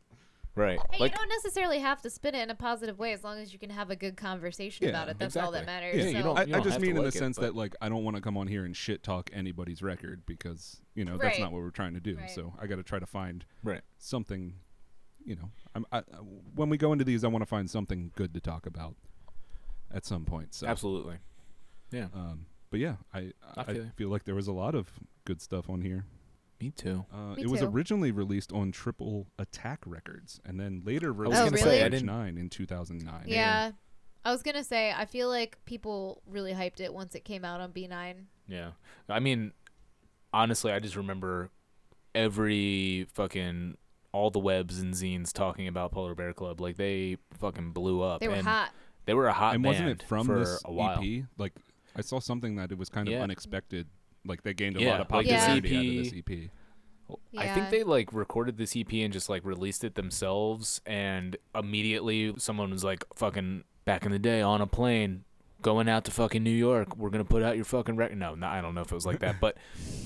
[0.54, 3.24] right, Hey, like you don't necessarily have to spin it in a positive way as
[3.24, 5.18] long as you can have a good conversation Yeah, about it.
[5.18, 5.96] That's all that matters.
[5.96, 6.08] Yeah, so.
[6.18, 7.44] you don't- I, I don't just have to mean in the like it, sense but-
[7.46, 10.82] that like I don't want to come on here and shit talk anybody's record because
[10.94, 12.18] you know that's not what we're trying to do.
[12.18, 12.30] Right.
[12.30, 13.80] So I got to try to find right.
[13.96, 14.56] something.
[15.24, 16.02] You know, I'm, I, I-
[16.54, 18.96] when we go into these, I want to find something good to talk about
[19.92, 20.54] at some point.
[20.54, 21.16] So Absolutely.
[21.90, 22.08] Yeah.
[22.14, 23.90] Um, but yeah, I I I, feel you.
[23.96, 24.88] feel like there was a lot of
[25.24, 26.06] good stuff on here.
[26.60, 27.04] Me too.
[27.12, 27.66] Uh, Me it was too.
[27.66, 31.84] originally released on Triple Attack Records, and then later was released gonna on say, I
[31.86, 33.24] Edge didn't- Nine in 2009.
[33.26, 33.72] yeah.
[34.24, 37.60] I was gonna say I feel like people really hyped it once it came out
[37.60, 38.14] on B9.
[38.46, 38.70] Yeah.
[39.08, 39.52] I mean,
[40.32, 41.50] honestly, I just remember
[42.14, 43.76] every fucking
[44.12, 46.60] all the webs and zines talking about Polar Bear Club.
[46.60, 48.20] Like they fucking blew up.
[48.20, 48.70] They were and hot.
[49.06, 51.00] They were a hot and band wasn't it from for this a while.
[51.02, 51.24] EP?
[51.38, 51.52] Like
[51.96, 53.22] I saw something that it was kind of Yeah.
[53.22, 53.88] unexpected.
[54.24, 56.50] Like they gained a Yeah, lot of like this popularity out of this EP.
[57.36, 62.32] I think they like recorded this EP and just like released it themselves, and immediately
[62.38, 65.24] someone was like, "Fucking back in the day on a plane."
[65.62, 68.18] Going out to fucking New York, we're gonna put out your fucking record.
[68.18, 69.56] No, no, I don't know if it was like that, but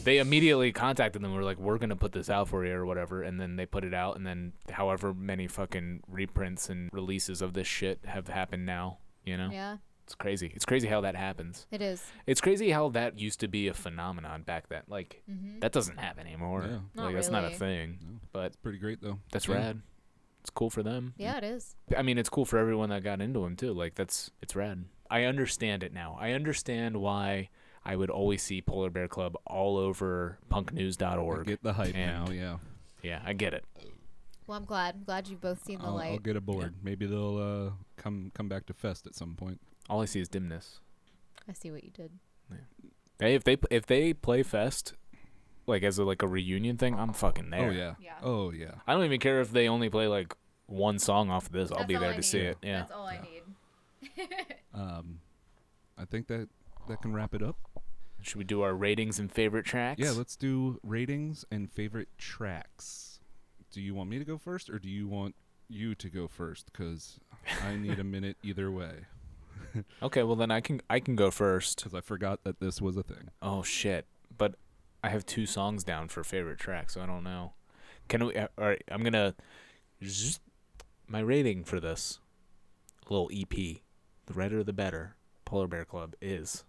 [0.04, 1.30] they immediately contacted them.
[1.30, 3.64] and Were like, "We're gonna put this out for you or whatever," and then they
[3.66, 8.28] put it out, and then however many fucking reprints and releases of this shit have
[8.28, 8.98] happened now.
[9.24, 10.52] You know, Yeah, it's crazy.
[10.54, 11.66] It's crazy how that happens.
[11.70, 12.04] it is.
[12.26, 14.82] It's crazy how that used to be a phenomenon back then.
[14.88, 15.60] Like Mm-hmm.
[15.60, 16.64] that doesn't happen anymore.
[16.68, 16.78] Yeah.
[16.94, 17.98] Not like that's not a thing.
[18.02, 18.20] No.
[18.32, 19.18] But It's pretty great though.
[19.32, 19.54] that's Yeah.
[19.54, 19.82] rad.
[20.42, 21.14] It's cool for them.
[21.16, 21.74] Yeah, it is.
[21.96, 23.72] I mean, it's cool for everyone that got into him too.
[23.72, 24.84] Like that's it's rad.
[25.10, 26.16] I understand it now.
[26.20, 27.50] I understand why
[27.84, 31.46] I would always see Polar Bear Club all over I punknews.org.
[31.46, 32.32] get the hype and- now.
[32.32, 32.56] Yeah,
[33.02, 33.64] yeah, I get it.
[34.46, 34.94] Well, I'm glad.
[34.96, 36.22] I'm glad you've both seen the I'll, I'll light.
[36.22, 36.74] get aboard.
[36.82, 39.60] Maybe they'll uh, come come back to Fest at some point.
[39.90, 40.78] All I see is dimness.
[41.48, 42.12] I see what you did.
[43.18, 44.92] Hey, if they if they play Fest
[45.66, 47.68] like as a like a reunion thing, I'm fucking there.
[47.68, 47.94] Oh yeah.
[48.00, 48.12] Yeah.
[48.22, 48.72] Oh yeah.
[48.86, 50.34] I don't even care if they only play like
[50.66, 51.72] one song off of this.
[51.72, 52.58] I'll be there I to see it.
[52.62, 52.80] Yeah.
[52.80, 53.35] That's all I need.
[54.74, 55.20] Um,
[55.96, 56.48] I think that
[56.88, 57.56] that can wrap it up.
[58.20, 59.98] Should we do our ratings and favorite tracks?
[60.00, 63.20] Yeah, let's do ratings and favorite tracks.
[63.72, 65.34] Do you want me to go first, or do you want
[65.68, 66.66] you to go first?
[66.70, 67.18] Because
[67.66, 69.06] I need a minute either way.
[70.02, 71.78] Okay, well then I can I can go first.
[71.78, 73.30] Because I forgot that this was a thing.
[73.40, 74.06] Oh shit!
[74.36, 74.56] But
[75.02, 77.54] I have two songs down for favorite tracks, so I don't know.
[78.08, 78.34] Can we?
[78.36, 79.34] Uh, all right, I'm gonna.
[80.04, 80.40] zzz-
[81.08, 82.18] My rating for this
[83.08, 83.78] little EP,
[84.26, 86.64] the redder the better, Polar Bear Club is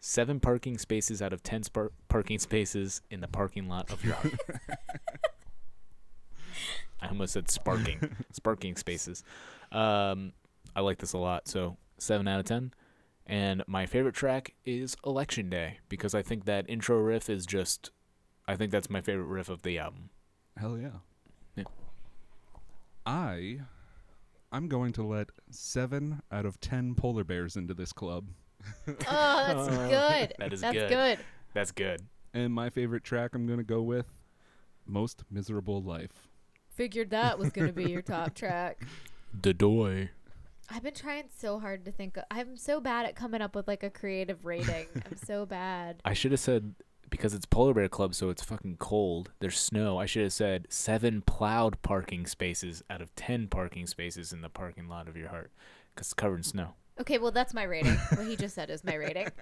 [0.00, 4.16] seven parking spaces out of ten spar- parking spaces in the parking lot of your.
[7.00, 9.24] I almost said sparking, sparking spaces.
[9.72, 10.32] Um,
[10.76, 12.72] I like this a lot, so seven out of ten.
[13.26, 17.90] And my favorite track is Election Day because I think that intro riff is just
[18.46, 20.10] I think that's my favorite riff of the album.
[20.56, 20.98] Hell yeah.
[21.56, 21.64] Yeah.
[23.06, 23.60] I,
[24.52, 28.26] I'm going to let seven out of ten polar bears into this club.
[28.86, 28.94] Oh,
[29.66, 29.68] that's
[30.28, 30.34] good.
[30.38, 30.88] That is that's good.
[30.88, 31.18] good.
[31.52, 32.02] That's good.
[32.32, 34.06] And my favorite track I'm going to go with
[34.86, 36.28] Most Miserable Life.
[36.68, 38.82] Figured that was gonna be your top track.
[39.42, 40.10] The doy.
[40.68, 42.18] I've been trying so hard to think.
[42.18, 44.86] Of, I'm so bad at coming up with like a creative rating.
[44.94, 46.02] I'm so bad.
[46.04, 46.74] I should have said
[47.12, 49.30] because it's polar bear club, so it's fucking cold.
[49.38, 49.98] There's snow.
[49.98, 54.48] I should have said seven plowed parking spaces out of ten parking spaces in the
[54.48, 55.52] parking lot of your heart,
[55.94, 56.74] because it's covered in snow.
[57.00, 57.94] Okay, well that's my rating.
[58.14, 59.28] what he just said is my rating.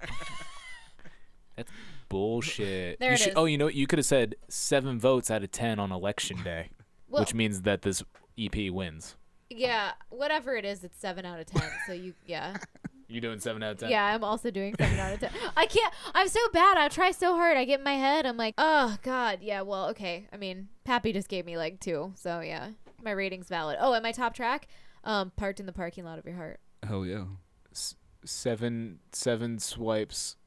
[1.57, 1.69] That's
[2.07, 2.99] bullshit.
[2.99, 3.33] There you it should, is.
[3.35, 3.75] Oh, you know what?
[3.75, 6.69] You could have said seven votes out of ten on election day,
[7.09, 8.03] Well, which means that this
[8.39, 9.15] EP wins.
[9.49, 11.69] yeah, whatever it is, it's seven out of ten.
[11.87, 12.55] So you, yeah,
[13.11, 13.89] You doing seven out of ten?
[13.89, 14.05] yeah.
[14.05, 15.31] I'm also doing seven out of ten.
[15.57, 15.93] I can't.
[16.13, 16.77] I'm so bad.
[16.77, 17.57] I try so hard.
[17.57, 18.25] I get in my head.
[18.25, 19.61] I'm like, oh god, yeah.
[19.61, 20.27] Well, okay.
[20.31, 22.69] I mean, Pappy just gave me like two, so yeah,
[23.03, 23.77] my rating's valid.
[23.79, 24.67] Oh, and my top track,
[25.03, 26.59] um, parked in the parking lot of your heart.
[26.83, 27.25] Hell yeah.
[27.71, 30.37] S- seven seven swipes.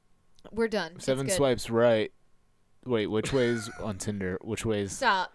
[0.52, 1.00] We're done.
[1.00, 2.12] Seven swipes right.
[2.86, 4.38] Wait, which way's on Tinder?
[4.42, 5.32] Which way's Stop.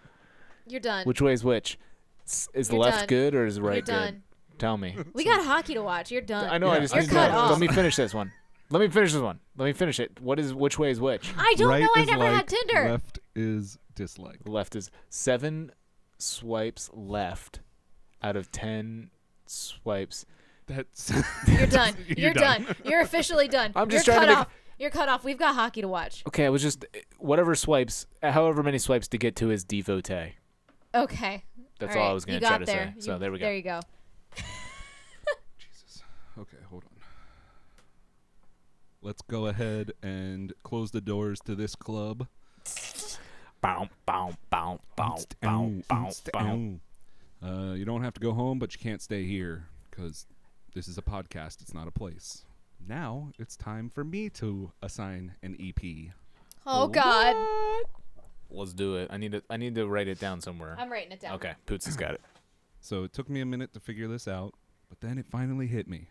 [0.67, 1.05] You're done.
[1.05, 1.79] which way's which?
[2.25, 3.07] S- Is You're left done.
[3.07, 4.21] good or is the You're right good?
[4.59, 4.69] Done.
[4.69, 4.95] Tell me.
[5.13, 6.11] We got hockey to watch.
[6.11, 6.49] You're done.
[6.49, 6.69] I know.
[6.69, 7.37] I just You're need to cut know.
[7.39, 7.51] off.
[7.51, 8.31] Let me finish this one.
[8.69, 9.39] Let me finish this one.
[9.57, 10.19] Let me finish it.
[10.21, 11.31] What is which way is which?
[11.37, 11.89] I don't right know.
[11.95, 12.91] I is never had like, Tinder.
[12.91, 14.39] Left is dislike.
[14.45, 15.71] Left is seven
[16.19, 17.61] swipes left
[18.21, 19.09] out of ten
[19.47, 20.25] swipes.
[20.67, 21.11] That's
[21.47, 21.95] You're done.
[22.07, 22.67] You're, done.
[22.85, 23.71] You're officially done.
[23.75, 24.53] I'm just You're trying cut to make- off.
[24.77, 25.23] You're cut off.
[25.25, 26.23] We've got hockey to watch.
[26.27, 26.85] Okay, I was just
[27.17, 30.35] whatever swipes, however many swipes to get to his devotee.
[30.95, 31.43] Okay.
[31.79, 32.93] That's All all, right, I was you gonna try got to there.
[32.97, 33.01] say.
[33.01, 33.45] So You- there we go.
[33.45, 33.79] There you go.
[36.39, 36.53] Jesus.
[36.53, 36.91] Okay, hold on.
[39.01, 42.27] Let's go ahead and close the doors to this club.
[43.61, 46.79] Bow, bow, bow, bow, bow, bow, bow.
[47.41, 50.25] Uh, you don't have to go home, but you can't stay here because
[50.73, 51.61] this is a podcast.
[51.61, 52.43] It's not a place.
[52.85, 56.13] Now it's time for me to assign an EP.
[56.65, 57.35] Oh God.
[58.49, 59.09] Let's do it.
[59.11, 59.43] I need to.
[59.49, 60.75] I need to write it down somewhere.
[60.77, 61.35] I'm writing it down.
[61.35, 62.21] Okay, Poots has got it.
[62.81, 64.53] So it took me a minute to figure this out,
[64.89, 66.07] but then it finally hit me.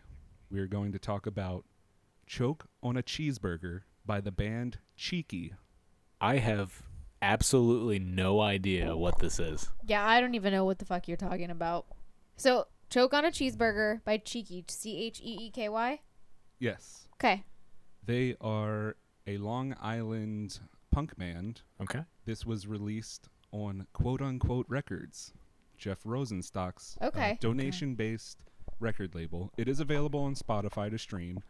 [0.51, 1.65] We are going to talk about
[2.25, 5.53] Choke on a Cheeseburger by the band Cheeky.
[6.19, 6.81] I have
[7.21, 9.69] absolutely no idea what this is.
[9.85, 11.85] Yeah, I don't even know what the fuck you're talking about.
[12.35, 14.65] So, choke on a cheeseburger by Cheeky.
[14.67, 15.99] C H E E K Y.
[16.59, 17.07] Yes.
[17.15, 17.43] Okay.
[18.05, 18.95] They are
[19.27, 20.59] a Long Island
[20.91, 21.61] punk band.
[21.81, 22.01] Okay.
[22.25, 25.33] This was released on quote unquote records.
[25.77, 27.37] Jeff Rosenstock's uh, Okay.
[27.39, 28.39] donation based
[28.79, 29.51] record label.
[29.57, 31.43] It is available on Spotify to stream.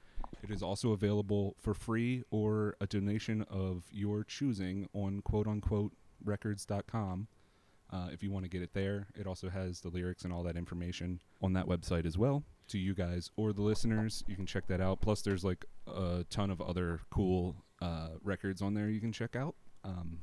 [0.43, 5.93] It is also available for free or a donation of your choosing on quote unquote
[6.23, 7.27] records.com.
[7.91, 10.43] Uh, if you want to get it there, it also has the lyrics and all
[10.43, 12.43] that information on that website as well.
[12.67, 15.01] To you guys or the listeners, you can check that out.
[15.01, 19.36] Plus, there's like a ton of other cool uh, records on there you can check
[19.36, 19.55] out.
[19.84, 20.19] Um,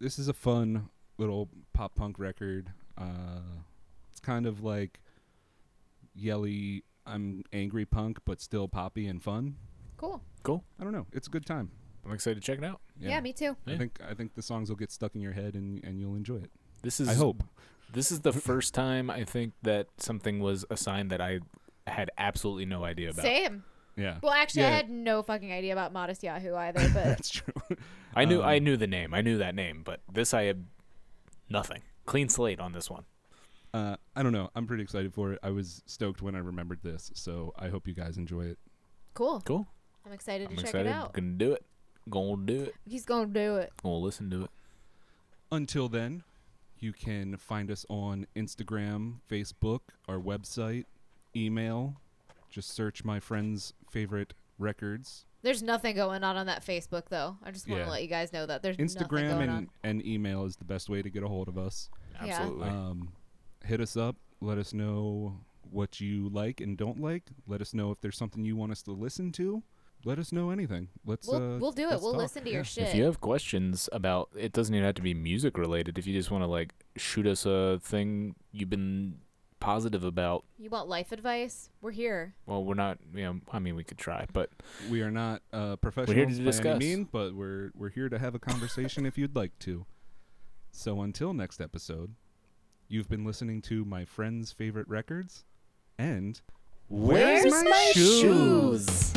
[0.00, 0.88] this is a fun
[1.18, 2.70] little pop punk record.
[2.96, 3.62] Uh,
[4.10, 5.00] it's kind of like
[6.14, 9.56] yelly, I'm angry punk, but still poppy and fun.
[9.96, 10.22] Cool.
[10.42, 10.64] Cool.
[10.80, 11.06] I don't know.
[11.12, 11.70] It's a good time.
[12.04, 12.80] I'm excited to check it out.
[12.98, 13.56] Yeah, me too.
[13.66, 13.78] I Yeah.
[13.78, 16.36] think I think the songs will get stuck in your head and, and you'll enjoy
[16.36, 16.50] it.
[16.82, 17.08] This is.
[17.08, 17.42] I hope.
[17.92, 21.40] This is the first time I think that something was a sign that I
[21.86, 23.22] had absolutely no idea about.
[23.22, 23.64] Same.
[23.96, 24.18] Yeah.
[24.22, 24.76] Well, actually, I Yeah.
[24.76, 26.80] had no fucking idea about Modest Yahoo either.
[26.92, 27.54] But That's true.
[28.14, 28.40] I knew.
[28.42, 29.14] I Um, knew the name.
[29.14, 30.66] I knew that name, but this I had
[31.48, 31.82] nothing.
[32.04, 33.04] Clean slate on this one.
[33.74, 34.50] Uh, I don't know.
[34.54, 35.38] I'm pretty excited for it.
[35.42, 38.58] I was stoked when I remembered this, so I hope you guys enjoy it.
[39.14, 39.42] cool.
[39.44, 39.66] Cool.
[40.06, 40.86] I'm excited I'm to check excited.
[40.90, 41.12] it out.
[41.12, 41.64] Gonna do it.
[42.08, 42.74] Gonna do it.
[42.88, 43.72] He's gonna do it.
[43.82, 44.50] Gonna listen to it.
[45.50, 46.22] Until then,
[46.78, 50.84] you can find us on Instagram, Facebook, our website,
[51.34, 51.96] email.
[52.50, 55.24] Just search my friend's favorite records.
[55.42, 57.36] There's nothing going on on that Facebook though.
[57.42, 57.90] I just want to Yeah.
[57.90, 59.70] let you guys know that there's nothing Instagram going and, on.
[59.82, 61.88] and email is the best way to get a hold of us.
[62.24, 62.34] Yeah.
[62.40, 62.68] Absolutely.
[62.68, 63.12] Um,
[63.64, 64.16] hit us up.
[64.40, 65.40] Let us know
[65.70, 67.24] what you like and don't like.
[67.46, 69.62] Let us know if there's something you want us to listen to.
[70.06, 70.88] Let us know anything.
[71.06, 71.26] Let's.
[71.26, 71.90] We'll uh, we'll do it.
[71.92, 72.22] let's We'll talk.
[72.22, 72.62] listen to your Yeah.
[72.64, 72.88] shit.
[72.88, 75.96] If you have questions about, it doesn't even have to be music related.
[75.98, 79.16] If you just want to like shoot us a thing you've been
[79.60, 81.70] positive about, You want life advice?
[81.80, 82.34] We're here.
[82.44, 82.98] well, we're not.
[83.14, 84.50] You know, I mean, we could try, but
[84.90, 86.66] We are not uh, professionals by discuss.
[86.76, 89.86] any mean, but we're we're here to have a conversation if you'd like to.
[90.70, 92.14] So until next episode,
[92.88, 95.44] you've been listening to my friend's favorite records,
[95.98, 96.40] and
[96.88, 98.20] where's, my shoes?
[98.20, 99.13] shoes?